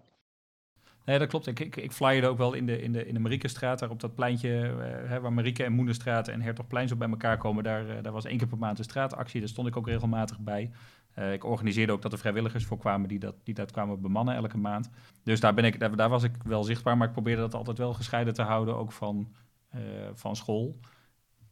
Nee, 1.06 1.20
dat 1.20 1.28
klopt. 1.28 1.48
Ik, 1.48 1.60
ik, 1.60 1.76
ik 1.76 1.92
flyerde 1.92 2.28
ook 2.28 2.38
wel 2.38 2.54
in 2.54 2.66
de, 2.66 2.82
in 2.82 2.92
de, 2.92 3.08
in 3.08 3.14
de 3.14 3.20
Mariekenstraat, 3.20 3.80
daar 3.80 3.90
op 3.90 4.00
dat 4.00 4.16
pleintje 4.16 4.50
hè, 5.06 5.20
waar 5.20 5.34
Marieke 5.34 5.64
en 5.64 5.74
Moenenstraat 5.74 6.28
en 6.28 6.42
Hertogplein 6.42 6.88
zo 6.88 6.96
bij 6.96 7.10
elkaar 7.10 7.38
komen. 7.38 7.64
Daar, 7.64 7.86
uh, 7.86 7.94
daar 8.02 8.12
was 8.12 8.26
één 8.26 8.38
keer 8.38 8.48
per 8.48 8.58
maand 8.58 8.78
een 8.78 8.84
straatactie, 8.84 9.40
daar 9.40 9.50
stond 9.50 9.68
ik 9.68 9.78
ook 9.78 9.88
regelmatig 9.88 10.40
bij. 10.40 10.72
Uh, 11.20 11.34
ik 11.34 11.44
organiseerde 11.44 11.92
ook 11.92 12.02
dat 12.02 12.12
er 12.12 12.18
vrijwilligers 12.18 12.66
voor 12.66 12.78
kwamen 12.78 13.08
die 13.08 13.20
dat, 13.20 13.36
die 13.44 13.54
dat 13.54 13.72
kwamen 13.72 14.02
bemannen 14.02 14.36
elke 14.36 14.58
maand. 14.58 14.90
Dus 15.24 15.40
daar, 15.40 15.54
ben 15.54 15.66
ik, 15.66 15.80
daar, 15.80 15.96
daar 15.96 16.10
was 16.10 16.24
ik 16.24 16.36
wel 16.44 16.64
zichtbaar, 16.64 16.98
maar 16.98 17.08
ik 17.08 17.14
probeerde 17.14 17.42
dat 17.42 17.54
altijd 17.54 17.78
wel 17.78 17.94
gescheiden 17.94 18.34
te 18.34 18.42
houden, 18.42 18.76
ook 18.76 18.92
van, 18.92 19.34
van 20.14 20.36
school 20.36 20.80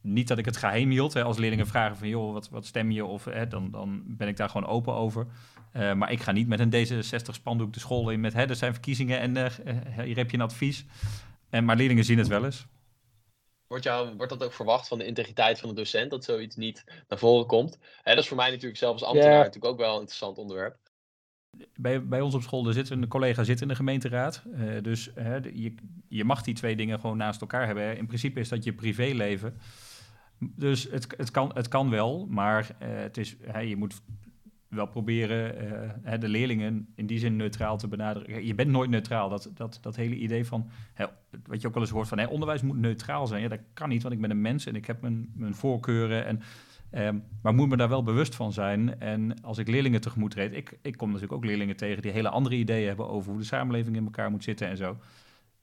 niet 0.04 0.28
dat 0.28 0.38
ik 0.38 0.46
het 0.46 0.58
geheim 0.58 0.90
hield. 0.90 1.14
Hè, 1.14 1.24
als 1.24 1.38
leerlingen 1.38 1.68
vragen 1.68 1.98
van, 1.98 2.08
joh, 2.08 2.34
wat, 2.34 2.50
wat 2.50 2.66
stem 2.66 2.92
je? 2.92 3.06
Of 3.06 3.26
hè, 3.26 3.48
dan, 3.48 3.72
dan 3.72 4.04
ben 4.06 4.28
ik 4.28 4.38
daar 4.38 4.50
gewoon 4.50 4.68
open 4.68 4.94
over. 4.94 5.28
Uh, 5.74 5.94
maar 5.94 6.12
ik 6.12 6.22
ga 6.22 6.32
niet 6.32 6.48
met 6.48 6.60
een 6.60 6.72
D66-spandoek 6.72 7.70
de 7.70 7.80
school 7.80 8.10
in 8.10 8.20
met, 8.20 8.34
hè, 8.34 8.46
er 8.46 8.56
zijn 8.56 8.74
verkiezingen 8.74 9.20
en 9.20 9.36
uh, 9.36 10.04
hier 10.04 10.16
heb 10.16 10.32
je 10.32 10.38
een 10.38 10.44
advies. 10.44 10.86
En, 11.50 11.66
maar 11.66 11.76
leerlingen 11.76 12.04
zien 12.04 12.18
het 12.18 12.28
wel 12.28 12.46
eens. 12.46 12.66
Wordt, 13.68 13.84
jou, 13.84 14.16
wordt 14.16 14.32
dat 14.32 14.44
ook 14.44 14.54
verwacht 14.54 14.88
van 14.88 14.98
de 14.98 15.06
integriteit 15.06 15.60
van 15.60 15.70
de 15.70 15.76
docent, 15.76 16.12
dat 16.12 16.24
zoiets 16.24 16.56
niet 16.56 16.84
naar 17.08 17.20
voren 17.20 17.48
komt? 17.48 17.80
Hè, 18.02 18.14
dat 18.14 18.24
is 18.24 18.28
voor 18.28 18.38
mij 18.38 18.50
natuurlijk 18.50 18.78
zelf 18.78 18.94
als 18.94 19.04
ambtenaar 19.04 19.32
yeah. 19.32 19.44
natuurlijk 19.44 19.74
ook 19.74 19.80
wel 19.80 19.94
een 19.94 20.00
interessant 20.00 20.38
onderwerp. 20.38 20.78
Bij, 21.76 22.08
bij 22.08 22.22
ons 22.22 22.34
op 22.34 22.42
school 22.42 22.68
er 22.68 22.74
zit 22.74 22.90
een 22.90 23.08
collega 23.08 23.44
zit 23.44 23.62
in 23.62 23.68
de 23.68 23.76
gemeenteraad. 23.76 24.44
Uh, 24.46 24.82
dus 24.82 25.10
je, 25.54 25.76
je 26.08 26.24
mag 26.24 26.42
die 26.42 26.54
twee 26.54 26.76
dingen 26.76 27.00
gewoon 27.00 27.18
naast 27.18 27.42
elkaar 27.42 27.66
hebben. 27.66 27.98
In 27.98 28.08
principe 28.08 28.40
is 28.40 28.50
dat 28.50 28.64
je 28.64 28.74
privéleven. 28.74 29.60
Dus 30.56 30.90
het, 30.92 31.14
het, 31.18 31.32
kan, 31.32 31.52
het 31.54 31.68
kan 31.68 31.90
wel, 31.90 32.28
maar 32.30 32.70
uh, 32.82 32.88
het 32.90 33.18
is, 33.18 33.38
je 33.66 33.76
moet 33.76 34.02
wel 34.68 34.88
proberen 34.88 35.56
uh, 36.06 36.12
de 36.20 36.28
leerlingen 36.28 36.88
in 36.96 37.06
die 37.06 37.20
zin 37.20 37.36
neutraal 37.36 37.78
te 37.78 37.88
benaderen. 37.88 38.46
Je 38.46 38.56
bent 38.56 38.70
nooit 38.70 38.90
neutraal. 38.90 39.30
Dat, 39.30 39.52
dat, 39.54 39.78
dat 39.82 39.96
hele 39.96 40.16
idee 40.16 40.46
van, 40.46 40.70
wat 41.46 41.62
je 41.62 41.68
ook 41.68 41.74
wel 41.74 41.84
eens 41.84 41.92
hoort 41.92 42.08
van, 42.08 42.28
onderwijs 42.28 42.62
moet 42.62 42.78
neutraal 42.78 43.28
zijn. 43.28 43.42
Ja, 43.42 43.48
dat 43.48 43.60
kan 43.74 43.90
niet, 43.90 44.02
want 44.02 44.14
ik 44.14 44.22
ben 44.22 44.30
een 44.30 44.42
mens 44.42 44.66
en 44.66 44.76
ik 44.76 44.86
heb 44.86 45.02
mijn, 45.02 45.32
mijn 45.36 45.56
voorkeuren. 45.56 46.26
En, 46.26 46.42
um, 47.06 47.24
maar 47.42 47.54
moet 47.54 47.70
me 47.70 47.78
daar 47.78 47.90
wel 47.90 48.04
bewust 48.04 48.36
van 48.36 48.54
zijn. 48.54 49.00
En 49.00 49.42
als 49.42 49.58
ik 49.58 49.68
leerlingen 49.68 50.02
tegemoet 50.02 50.32
treed, 50.32 50.54
ik, 50.54 50.78
ik 50.82 50.98
kom 50.98 51.08
natuurlijk 51.08 51.34
ook 51.34 51.46
leerlingen 51.46 51.76
tegen 51.76 52.02
die 52.02 52.12
hele 52.12 52.30
andere 52.30 52.56
ideeën 52.56 52.88
hebben 52.88 53.10
over 53.10 53.32
hoe 53.32 53.40
de 53.40 53.46
samenleving 53.46 53.96
in 53.96 54.04
elkaar 54.04 54.32
moet 54.32 54.44
zitten 54.44 54.68
en 54.68 54.78
zo. 54.78 54.98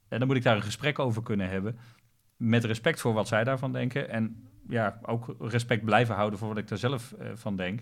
En 0.09 0.19
dan 0.19 0.27
moet 0.29 0.37
ik 0.37 0.43
daar 0.43 0.57
een 0.57 0.63
gesprek 0.63 0.99
over 0.99 1.23
kunnen 1.23 1.49
hebben. 1.49 1.79
Met 2.37 2.65
respect 2.65 3.01
voor 3.01 3.13
wat 3.13 3.29
zij 3.29 3.45
daarvan 3.45 3.73
denken. 3.73 4.11
En 4.11 4.49
ja, 4.71 4.99
ook 5.03 5.35
respect 5.39 5.85
blijven 5.85 6.15
houden 6.15 6.39
voor 6.39 6.49
wat 6.49 6.57
ik 6.57 6.69
daar 6.69 6.79
zelf 6.79 7.15
uh, 7.21 7.29
van 7.35 7.57
denk. 7.57 7.81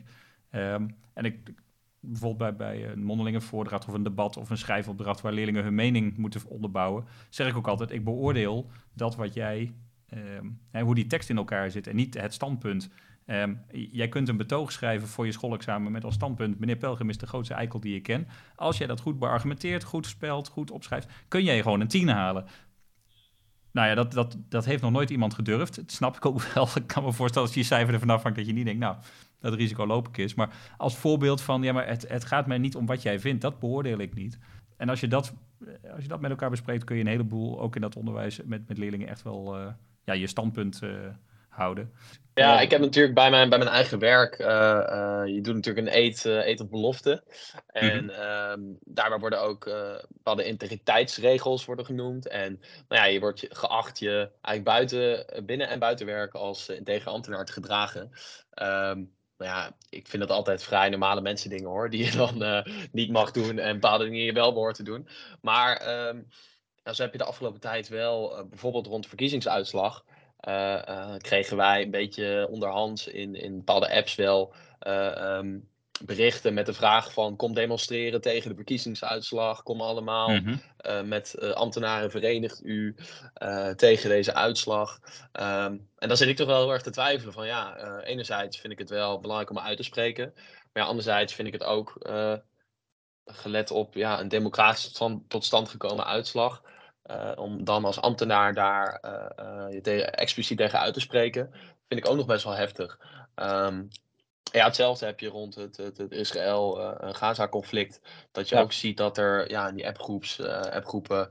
Um, 0.52 0.96
en 1.12 1.24
ik, 1.24 1.54
bijvoorbeeld 2.00 2.56
bij, 2.56 2.56
bij 2.56 2.90
een 2.90 3.04
mondelinge 3.04 3.40
voordracht 3.40 3.88
of 3.88 3.94
een 3.94 4.02
debat 4.02 4.36
of 4.36 4.50
een 4.50 4.58
schrijfopdracht 4.58 5.20
waar 5.20 5.32
leerlingen 5.32 5.62
hun 5.62 5.74
mening 5.74 6.16
moeten 6.16 6.40
onderbouwen, 6.48 7.04
zeg 7.28 7.48
ik 7.48 7.56
ook 7.56 7.68
altijd, 7.68 7.90
ik 7.90 8.04
beoordeel 8.04 8.70
dat 8.94 9.16
wat 9.16 9.34
jij, 9.34 9.74
ehm, 10.08 10.82
hoe 10.84 10.94
die 10.94 11.06
tekst 11.06 11.30
in 11.30 11.36
elkaar 11.36 11.70
zit 11.70 11.86
en 11.86 11.96
niet 11.96 12.20
het 12.20 12.34
standpunt. 12.34 12.90
Ehm, 13.28 13.54
jij 13.70 14.08
kunt 14.08 14.28
een 14.28 14.36
betoog 14.36 14.72
schrijven 14.72 15.08
voor 15.08 15.26
je 15.26 15.32
schoolexamen 15.32 15.92
met 15.92 16.04
als 16.04 16.14
standpunt: 16.14 16.58
meneer 16.58 16.76
Pelgrim 16.76 17.08
is 17.08 17.18
de 17.18 17.26
grootste 17.26 17.54
eikel 17.54 17.80
die 17.80 17.94
je 17.94 18.00
ken. 18.00 18.28
Als 18.54 18.78
jij 18.78 18.86
dat 18.86 19.00
goed 19.00 19.18
beargumenteert, 19.18 19.84
goed 19.84 20.06
spelt, 20.06 20.48
goed 20.48 20.70
opschrijft, 20.70 21.08
kun 21.28 21.44
jij 21.44 21.62
gewoon 21.62 21.80
een 21.80 21.88
10 21.88 22.08
halen. 22.08 22.44
Nou 23.78 23.90
ja, 23.90 23.96
dat, 23.96 24.12
dat, 24.12 24.36
dat 24.48 24.64
heeft 24.64 24.82
nog 24.82 24.90
nooit 24.90 25.10
iemand 25.10 25.34
gedurfd. 25.34 25.76
Dat 25.76 25.92
snap 25.92 26.16
ik 26.16 26.26
ook 26.26 26.42
wel. 26.54 26.68
Ik 26.74 26.86
kan 26.86 27.04
me 27.04 27.12
voorstellen 27.12 27.48
als 27.48 27.56
je 27.56 27.62
cijfer 27.62 27.94
ervan 27.94 28.10
afhangt 28.10 28.38
dat 28.38 28.46
je 28.46 28.52
niet 28.52 28.64
denkt, 28.64 28.80
nou, 28.80 28.96
dat 29.40 29.54
risico 29.54 29.86
loop 29.86 30.08
ik 30.08 30.16
is. 30.16 30.34
Maar 30.34 30.50
als 30.76 30.96
voorbeeld 30.96 31.40
van, 31.40 31.62
ja, 31.62 31.72
maar 31.72 31.86
het, 31.86 32.08
het 32.08 32.24
gaat 32.24 32.46
mij 32.46 32.58
niet 32.58 32.76
om 32.76 32.86
wat 32.86 33.02
jij 33.02 33.20
vindt, 33.20 33.42
dat 33.42 33.58
beoordeel 33.58 33.98
ik 33.98 34.14
niet. 34.14 34.38
En 34.76 34.88
als 34.88 35.00
je 35.00 35.08
dat, 35.08 35.34
als 35.94 36.02
je 36.02 36.08
dat 36.08 36.20
met 36.20 36.30
elkaar 36.30 36.50
bespreekt, 36.50 36.84
kun 36.84 36.96
je 36.96 37.02
een 37.02 37.08
heleboel, 37.08 37.60
ook 37.60 37.74
in 37.74 37.80
dat 37.80 37.96
onderwijs 37.96 38.40
met, 38.44 38.68
met 38.68 38.78
leerlingen, 38.78 39.08
echt 39.08 39.22
wel 39.22 39.60
uh, 39.60 39.66
ja, 40.04 40.12
je 40.12 40.26
standpunt 40.26 40.80
uh, 40.82 40.90
houden. 41.58 41.92
Ja, 42.38 42.60
ik 42.60 42.70
heb 42.70 42.80
natuurlijk 42.80 43.14
bij 43.14 43.30
mijn, 43.30 43.48
bij 43.48 43.58
mijn 43.58 43.70
eigen 43.70 43.98
werk, 43.98 44.38
uh, 44.38 44.46
uh, 44.46 45.22
je 45.26 45.40
doet 45.40 45.54
natuurlijk 45.54 45.86
een 45.86 45.96
eet, 45.96 46.24
uh, 46.24 46.46
eet 46.46 46.60
op 46.60 46.70
belofte. 46.70 47.22
En 47.66 48.02
mm 48.04 48.10
-hmm. 48.10 48.78
daarbij 48.84 49.18
worden 49.18 49.40
ook 49.40 49.64
bepaalde 50.08 50.44
integriteitsregels 50.44 51.64
worden 51.64 51.84
genoemd. 51.84 52.28
En 52.28 52.60
nou 52.88 53.02
ja, 53.02 53.04
je 53.04 53.20
wordt 53.20 53.46
geacht 53.48 53.98
je 53.98 54.30
eigenlijk 54.40 54.64
buiten, 54.64 55.26
binnen 55.46 55.68
en 55.68 55.78
buiten 55.78 56.06
werk 56.06 56.34
als 56.34 56.68
integer 56.68 57.10
ambtenaar 57.10 57.44
te 57.44 57.52
gedragen. 57.52 58.10
Um, 58.62 59.16
nou 59.38 59.50
ja, 59.50 59.76
ik 59.88 60.08
vind 60.08 60.22
dat 60.22 60.36
altijd 60.36 60.62
vrij 60.62 60.88
normale 60.88 61.20
mensen 61.20 61.50
dingen 61.50 61.68
hoor, 61.68 61.90
die 61.90 62.04
je 62.04 62.10
dan 62.10 62.64
niet 62.92 63.10
mag 63.10 63.30
doen 63.30 63.58
en 63.58 63.72
bepaalde 63.72 64.04
dingen 64.04 64.24
je 64.24 64.32
wel 64.32 64.52
behoort 64.52 64.76
te 64.76 64.82
doen. 64.82 65.08
Maar 65.40 65.80
um, 66.08 66.26
nou, 66.84 66.96
zo 66.96 67.02
heb 67.02 67.12
je 67.12 67.18
de 67.18 67.24
afgelopen 67.24 67.60
tijd 67.60 67.88
wel, 67.88 68.46
bijvoorbeeld 68.48 68.86
rond 68.86 69.02
de 69.02 69.08
verkiezingsuitslag, 69.08 70.04
kregen 71.18 71.56
wij 71.56 71.82
een 71.82 71.90
beetje 71.90 72.48
onderhands 72.50 73.06
in, 73.06 73.34
in 73.34 73.56
bepaalde 73.56 73.94
apps 73.94 74.14
wel 74.14 74.54
uh, 74.86 75.36
um, 75.38 75.68
berichten 76.04 76.54
met 76.54 76.66
de 76.66 76.72
vraag 76.72 77.12
van 77.12 77.36
kom 77.36 77.54
demonstreren 77.54 78.20
tegen 78.20 78.48
de 78.48 78.54
verkiezingsuitslag, 78.54 79.62
kom 79.62 79.80
allemaal 79.80 80.28
mm 80.28 80.60
-hmm. 80.82 81.08
met 81.08 81.52
ambtenaren 81.54 82.10
verenigt 82.10 82.64
u 82.64 82.96
tegen 83.76 84.08
deze 84.08 84.34
uitslag. 84.34 85.00
Um, 85.32 85.88
en 85.98 86.08
dan 86.08 86.16
zit 86.16 86.28
ik 86.28 86.36
toch 86.36 86.46
wel 86.46 86.60
heel 86.60 86.72
erg 86.72 86.82
te 86.82 86.90
twijfelen 86.90 87.32
van 87.32 87.46
ja, 87.46 87.76
enerzijds 88.00 88.58
vind 88.58 88.72
ik 88.72 88.78
het 88.78 88.90
wel 88.90 89.20
belangrijk 89.20 89.50
om 89.50 89.58
uit 89.58 89.76
te 89.76 89.82
spreken, 89.82 90.32
maar 90.72 90.82
ja, 90.82 90.88
anderzijds 90.88 91.34
vind 91.34 91.48
ik 91.48 91.52
het 91.52 91.64
ook 91.64 91.96
gelet 93.24 93.70
op 93.70 93.94
ja, 93.94 94.20
een 94.20 94.28
democratisch 94.28 94.92
tot 95.28 95.44
stand 95.44 95.68
gekomen 95.68 96.06
uitslag. 96.06 96.62
Uh, 97.10 97.32
om 97.34 97.64
dan 97.64 97.84
als 97.84 98.00
ambtenaar 98.00 98.54
daar 98.54 99.02
uh, 99.04 99.72
je 99.72 99.80
tegen, 99.80 100.14
expliciet 100.14 100.58
tegen 100.58 100.78
uit 100.78 100.94
te 100.94 101.00
spreken, 101.00 101.50
vind 101.88 102.00
ik 102.00 102.08
ook 102.08 102.16
nog 102.16 102.26
best 102.26 102.44
wel 102.44 102.52
heftig. 102.52 102.98
Um, 103.36 103.88
ja, 104.52 104.64
hetzelfde 104.64 105.06
heb 105.06 105.20
je 105.20 105.28
rond 105.28 105.54
het, 105.54 105.76
het, 105.76 105.98
het 105.98 106.12
Israël-Gaza-conflict. 106.12 108.00
dat 108.32 108.48
je 108.48 108.54
ja. 108.54 108.60
ook 108.60 108.72
ziet 108.72 108.96
dat 108.96 109.18
er 109.18 109.50
ja, 109.50 109.68
in 109.68 109.74
die 109.74 109.86
appgroeps, 109.86 110.40
appgroepen 110.40 111.30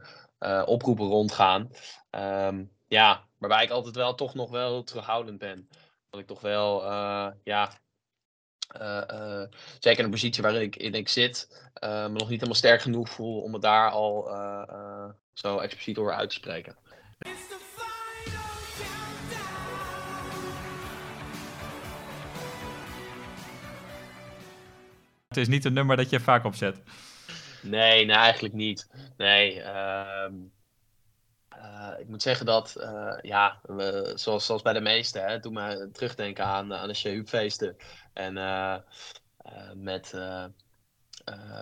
oproepen 0.66 1.08
rondgaan. 1.08 1.72
Um, 2.12 2.72
ja, 2.88 3.24
waarbij 3.38 3.64
ik 3.64 3.70
altijd 3.70 3.96
wel 3.96 4.16
toch 4.16 4.34
nog 4.34 4.50
wel 4.50 4.84
terughoudend 4.84 5.38
ben. 5.38 5.70
Dat 6.10 6.20
ik 6.20 6.28
toch 6.28 6.42
wel, 6.42 6.84
ja, 7.44 7.72
uh, 8.82 9.02
uh, 9.12 9.44
zeker 9.80 10.00
in 10.00 10.06
een 10.06 10.12
positie 10.12 10.44
waarin 10.44 10.62
ik, 10.62 10.76
in 10.76 10.94
ik 10.94 11.10
zit, 11.10 11.70
uh, 11.84 11.90
me 11.90 12.10
nog 12.10 12.20
niet 12.20 12.30
helemaal 12.30 12.56
sterk 12.56 12.82
genoeg 12.82 13.10
voel 13.10 13.42
om 13.42 13.54
het 13.54 13.62
daar 13.62 13.90
al 13.90 14.30
zo 15.34 15.58
expliciet 15.58 15.98
over 15.98 16.14
uit 16.14 16.30
te 16.30 16.36
spreken. 16.36 16.76
Het 25.28 25.38
is 25.38 25.48
niet 25.48 25.66
een 25.66 25.74
nummer 25.74 25.98
dat 25.98 26.10
je 26.10 26.20
vaak 26.20 26.44
opzet. 26.44 26.82
Nee, 27.62 28.06
nee 28.06 28.16
eigenlijk 28.16 28.54
niet. 28.54 28.90
Nee, 29.18 29.56
uh, 29.56 30.28
uh, 31.58 31.94
ik 32.00 32.08
moet 32.08 32.22
zeggen 32.22 32.46
dat, 32.46 32.76
uh, 32.78 33.18
ja, 33.22 33.60
we, 33.62 34.12
zoals, 34.16 34.46
zoals 34.46 34.62
bij 34.62 34.74
de 34.74 34.82
meesten, 34.82 35.26
hè, 35.26 35.40
doe 35.40 35.52
me 35.52 35.90
terugdenken 35.92 36.46
aan, 36.46 36.74
aan 36.74 36.88
de 36.88 36.94
Shehup-feesten. 36.94 37.76
En 38.18 38.38
uh, 38.38 38.76
met 39.74 40.14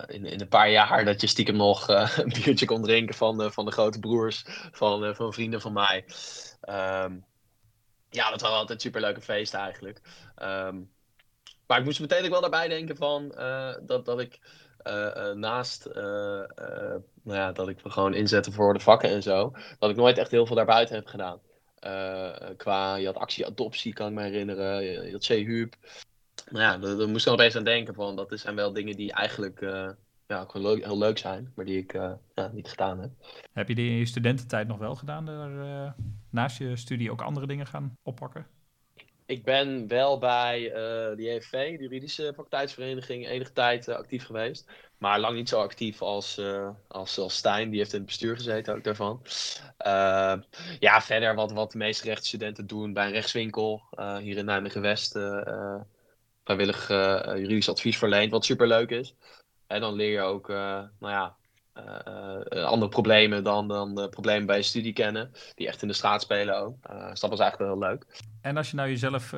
in, 0.08 0.26
in 0.26 0.42
een 0.42 0.48
paar 0.48 0.70
jaar 0.70 1.06
dat 1.06 1.22
je 1.22 1.28
stiekem 1.28 1.56
nog 1.56 1.88
een 2.18 2.34
biertje 2.44 2.66
kon 2.66 2.82
drinken 2.82 3.16
van, 3.16 3.52
van 3.52 3.66
de 3.66 3.72
grote 3.72 4.00
broers 4.00 4.44
van, 4.72 5.16
van 5.16 5.34
vrienden 5.34 5.62
van 5.62 5.74
mij. 5.74 6.06
Um, 6.70 7.26
ja, 8.10 8.30
dat 8.30 8.42
waren 8.42 8.58
altijd 8.58 8.82
superleuke 8.82 9.22
feesten 9.22 9.60
eigenlijk. 9.60 10.02
Um, 10.44 10.92
maar 11.68 11.80
ik 11.80 11.86
moest 11.86 12.00
meteen 12.00 12.24
ook 12.24 12.30
wel 12.30 12.42
daarbij 12.42 12.68
denken 12.68 12.98
van 12.98 13.30
dat, 13.86 14.06
dat 14.06 14.20
ik 14.20 14.40
naast 15.34 15.86
nou 17.24 17.38
ja, 17.40 17.52
dat 17.52 17.68
ik 17.68 17.84
me 17.84 17.90
gewoon 17.90 18.14
inzette 18.14 18.52
voor 18.52 18.74
de 18.74 18.80
vakken 18.80 19.10
en 19.10 19.24
zo, 19.24 19.54
dat 19.80 19.90
ik 19.90 19.96
nooit 19.96 20.18
echt 20.18 20.32
heel 20.32 20.46
veel 20.46 20.56
daarbuiten 20.56 20.96
heb 20.96 21.08
gedaan. 21.08 21.40
qua, 22.58 22.96
je 22.96 23.06
had 23.06 23.18
actie 23.18 23.46
adoptie, 23.46 23.94
kan 23.94 24.08
ik 24.08 24.14
me 24.14 24.24
herinneren. 24.24 24.84
Je, 24.84 25.02
je 25.02 25.12
had 25.12 25.26
C-Huub. 25.26 25.76
Nou 26.46 26.64
ja, 26.64 26.78
daar, 26.78 26.98
daar 26.98 27.08
moest 27.08 27.26
ik 27.26 27.32
nog 27.32 27.40
opeens 27.40 27.56
aan 27.56 27.64
denken 27.64 27.94
van, 27.94 28.16
dat 28.16 28.32
zijn 28.36 28.56
wel 28.56 28.74
dingen 28.74 28.96
die 28.96 29.12
eigenlijk 29.12 29.60
ja, 30.28 30.42
ook 30.42 30.54
heel 30.54 30.62
leuk, 30.62 30.84
heel 30.84 30.98
leuk 30.98 31.18
zijn, 31.18 31.52
maar 31.56 31.66
die 31.66 31.78
ik 31.78 31.94
ja, 32.36 32.52
niet 32.54 32.70
gedaan 32.70 33.00
heb. 33.00 33.12
Heb 33.54 33.68
je 33.68 33.76
die 33.76 33.90
in 33.90 33.98
je 33.98 34.06
studententijd 34.06 34.68
nog 34.68 34.78
wel 34.78 34.96
gedaan, 34.96 35.26
daar, 35.26 35.96
naast 36.30 36.58
je 36.58 36.76
studie 36.76 37.12
ook 37.12 37.22
andere 37.22 37.48
dingen 37.48 37.68
gaan 37.68 37.98
oppakken? 38.04 38.46
ik 39.26 39.44
ben 39.44 39.88
wel 39.88 40.18
bij 40.18 40.62
uh, 40.62 40.74
de 41.16 41.24
JFV, 41.24 41.78
de 41.78 41.84
juridische 41.84 42.24
faculteitsvereniging, 42.36 43.28
enige 43.28 43.54
tijd 43.54 43.88
uh, 43.88 43.96
actief 43.96 44.26
geweest. 44.26 44.72
Maar 44.98 45.20
lang 45.20 45.36
niet 45.36 45.50
zo 45.50 45.62
actief 45.62 46.02
als, 46.02 46.38
uh, 46.38 46.70
als, 46.88 47.18
als 47.18 47.36
Stijn, 47.36 47.70
die 47.70 47.80
heeft 47.80 47.94
in 47.94 47.98
het 47.98 48.08
bestuur 48.08 48.36
gezeten 48.36 48.76
ook 48.76 48.84
daarvan. 48.84 49.22
ja, 50.80 51.02
verder 51.02 51.36
wat, 51.36 51.52
wat 51.52 51.72
de 51.72 51.78
meeste 51.78 52.06
rechtsstudenten 52.06 52.68
doen 52.68 52.94
bij 52.94 53.06
een 53.06 53.12
rechtswinkel 53.12 53.82
hier 54.20 54.38
in 54.38 54.46
Nijmegen-West. 54.46 55.14
Vrijwillig 56.46 56.88
juridisch 57.38 57.70
advies 57.70 57.98
verleend, 57.98 58.32
wat 58.32 58.46
superleuk 58.46 58.90
is. 58.90 59.16
En 59.68 59.82
dan 59.82 59.94
leer 59.94 60.12
je 60.12 60.22
ook, 60.22 60.48
nou 60.48 60.88
ja, 61.00 61.36
uh, 61.78 62.64
andere 62.64 62.90
problemen 62.92 63.44
dan, 63.44 63.68
dan 63.68 64.00
uh, 64.00 64.10
problemen 64.10 64.46
bij 64.46 64.58
je 64.58 64.64
studie 64.64 64.94
kennen, 64.94 65.32
die 65.56 65.68
echt 65.68 65.82
in 65.82 65.88
de 65.88 65.94
straat 65.94 66.22
spelen 66.22 66.60
ook. 66.60 66.78
dus 67.10 67.20
dat 67.20 67.30
was 67.30 67.40
eigenlijk 67.40 67.58
wel 67.58 67.68
heel 67.68 67.90
leuk. 67.90 68.24
En 68.42 68.58
als 68.58 68.70
je 68.70 68.76
nou 68.76 68.90
jezelf 68.90 69.32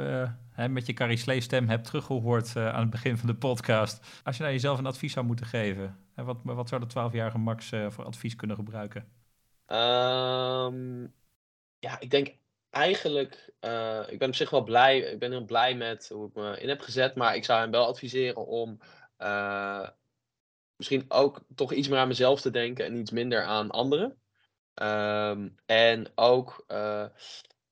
hè, 0.51 0.69
met 0.69 0.85
je 0.85 0.93
Carrie 0.93 1.17
Slee 1.17 1.41
stem 1.41 1.69
hebt 1.69 1.85
teruggehoord 1.85 2.55
aan 2.55 2.81
het 2.81 2.89
begin 2.89 3.17
van 3.17 3.27
de 3.27 3.35
podcast, 3.35 4.21
als 4.23 4.35
je 4.35 4.41
nou 4.41 4.53
jezelf 4.53 4.77
een 4.77 4.85
advies 4.85 5.13
zou 5.13 5.25
moeten 5.25 5.45
geven, 5.45 5.97
hè, 6.15 6.23
wat, 6.23 6.37
wat 6.43 6.69
zou 6.69 6.85
de 6.87 7.09
12-jarige 7.09 7.37
Max 7.37 7.69
voor 7.89 8.05
advies 8.05 8.35
kunnen 8.35 8.55
gebruiken? 8.55 9.01
Um, 9.67 11.13
ja, 11.79 11.99
ik 11.99 12.09
denk 12.09 12.35
eigenlijk, 12.69 13.53
ik 14.09 14.19
ben 14.19 14.27
op 14.27 14.35
zich 14.35 14.49
wel 14.49 14.63
blij, 14.63 14.99
ik 14.99 15.19
ben 15.19 15.31
heel 15.31 15.45
blij 15.45 15.75
met 15.75 16.09
hoe 16.13 16.27
ik 16.27 16.33
me 16.33 16.59
in 16.59 16.69
heb 16.69 16.81
gezet, 16.81 17.15
maar 17.15 17.35
ik 17.35 17.45
zou 17.45 17.59
hem 17.59 17.71
wel 17.71 17.85
adviseren 17.87 18.45
om 18.45 18.79
misschien 20.75 21.05
ook 21.07 21.41
toch 21.55 21.73
iets 21.73 21.87
meer 21.87 21.99
aan 21.99 22.07
mezelf 22.07 22.41
te 22.41 22.51
denken 22.51 22.85
en 22.85 22.95
iets 22.95 23.11
minder 23.11 23.43
aan 23.43 23.71
anderen. 23.71 24.21
Um, 24.81 25.55
en 25.65 26.11
ook 26.15 26.63
uh, 26.67 27.05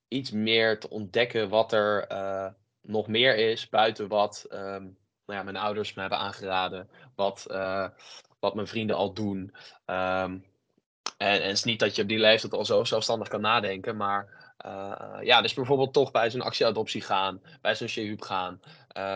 iets 0.08 0.32
meer 0.32 0.80
te 0.80 0.90
ontdekken 0.90 1.50
wat 1.50 1.74
er 1.74 2.08
nog 2.82 3.08
meer 3.08 3.36
is 3.36 3.70
buiten 3.70 4.08
wat 4.08 4.46
um, 4.50 4.98
nou 5.26 5.40
ja, 5.40 5.44
mijn 5.44 5.58
ouders 5.58 5.94
me 5.94 6.02
hebben 6.02 6.20
aangeraden, 6.20 6.90
wat, 7.16 7.46
wat 8.40 8.56
mijn 8.56 8.68
vrienden 8.68 8.96
al 8.96 9.14
doen. 9.14 9.56
Um, 9.86 10.46
en, 11.18 11.42
en 11.42 11.42
het 11.42 11.52
is 11.52 11.64
niet 11.64 11.80
dat 11.80 11.96
je 11.96 12.02
op 12.02 12.08
die 12.08 12.20
leeftijd 12.20 12.54
al 12.54 12.66
zo 12.66 12.84
zelfstandig 12.84 13.28
kan 13.28 13.42
nadenken, 13.42 13.98
maar 13.98 14.45
ja, 15.22 15.42
dus 15.42 15.54
bijvoorbeeld 15.54 15.94
toch 15.94 16.12
bij 16.12 16.30
zo'n 16.30 16.42
actieadoptie 16.42 17.02
gaan, 17.02 17.42
bij 17.62 17.76
zo'n 17.76 17.88
Shehub 17.88 18.22
gaan. 18.22 18.60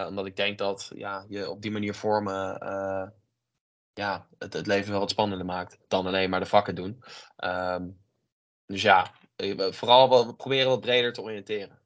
omdat 0.07 0.25
ik 0.25 0.35
denk 0.35 0.57
dat 0.57 0.91
ja, 0.95 1.25
je 1.27 1.49
op 1.49 1.61
die 1.61 1.71
manier 1.71 1.93
vormen 1.93 2.57
ja, 3.93 4.27
het, 4.37 4.53
het 4.53 4.67
leven 4.67 4.91
wel 4.91 4.99
wat 4.99 5.09
spannender 5.09 5.45
maakt 5.45 5.77
dan 5.87 6.05
alleen 6.05 6.29
maar 6.29 6.39
de 6.39 6.45
vakken 6.45 6.75
doen. 6.75 7.03
Um, 7.43 7.97
dus 8.65 8.81
ja, 8.81 9.11
vooral 9.69 10.09
wel, 10.09 10.33
proberen 10.33 10.69
wat 10.69 10.81
breder 10.81 11.13
te 11.13 11.21
oriënteren. 11.21 11.77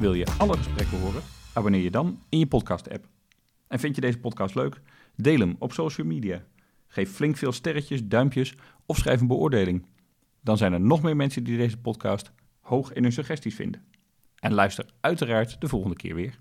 Wil 0.00 0.14
je 0.14 0.26
alle 0.38 0.56
gesprekken 0.56 1.00
horen? 1.00 1.22
Abonneer 1.54 1.80
je 1.80 1.90
dan 1.90 2.22
in 2.28 2.38
je 2.38 2.46
podcast-app. 2.46 3.04
En 3.68 3.78
vind 3.78 3.94
je 3.94 4.00
deze 4.00 4.18
podcast 4.18 4.54
leuk? 4.54 4.80
Deel 5.14 5.38
hem 5.38 5.56
op 5.58 5.72
social 5.72 6.06
media. 6.06 6.44
Geef 6.96 7.12
flink 7.12 7.36
veel 7.36 7.52
sterretjes, 7.52 8.04
duimpjes 8.04 8.54
of 8.86 8.96
schrijf 8.96 9.20
een 9.20 9.26
beoordeling. 9.26 9.86
Dan 10.40 10.56
zijn 10.56 10.72
er 10.72 10.80
nog 10.80 11.02
meer 11.02 11.16
mensen 11.16 11.44
die 11.44 11.56
deze 11.56 11.78
podcast 11.78 12.32
hoog 12.60 12.92
in 12.92 13.02
hun 13.02 13.12
suggesties 13.12 13.54
vinden. 13.54 13.84
En 14.38 14.54
luister 14.54 14.86
uiteraard 15.00 15.60
de 15.60 15.68
volgende 15.68 15.96
keer 15.96 16.14
weer. 16.14 16.38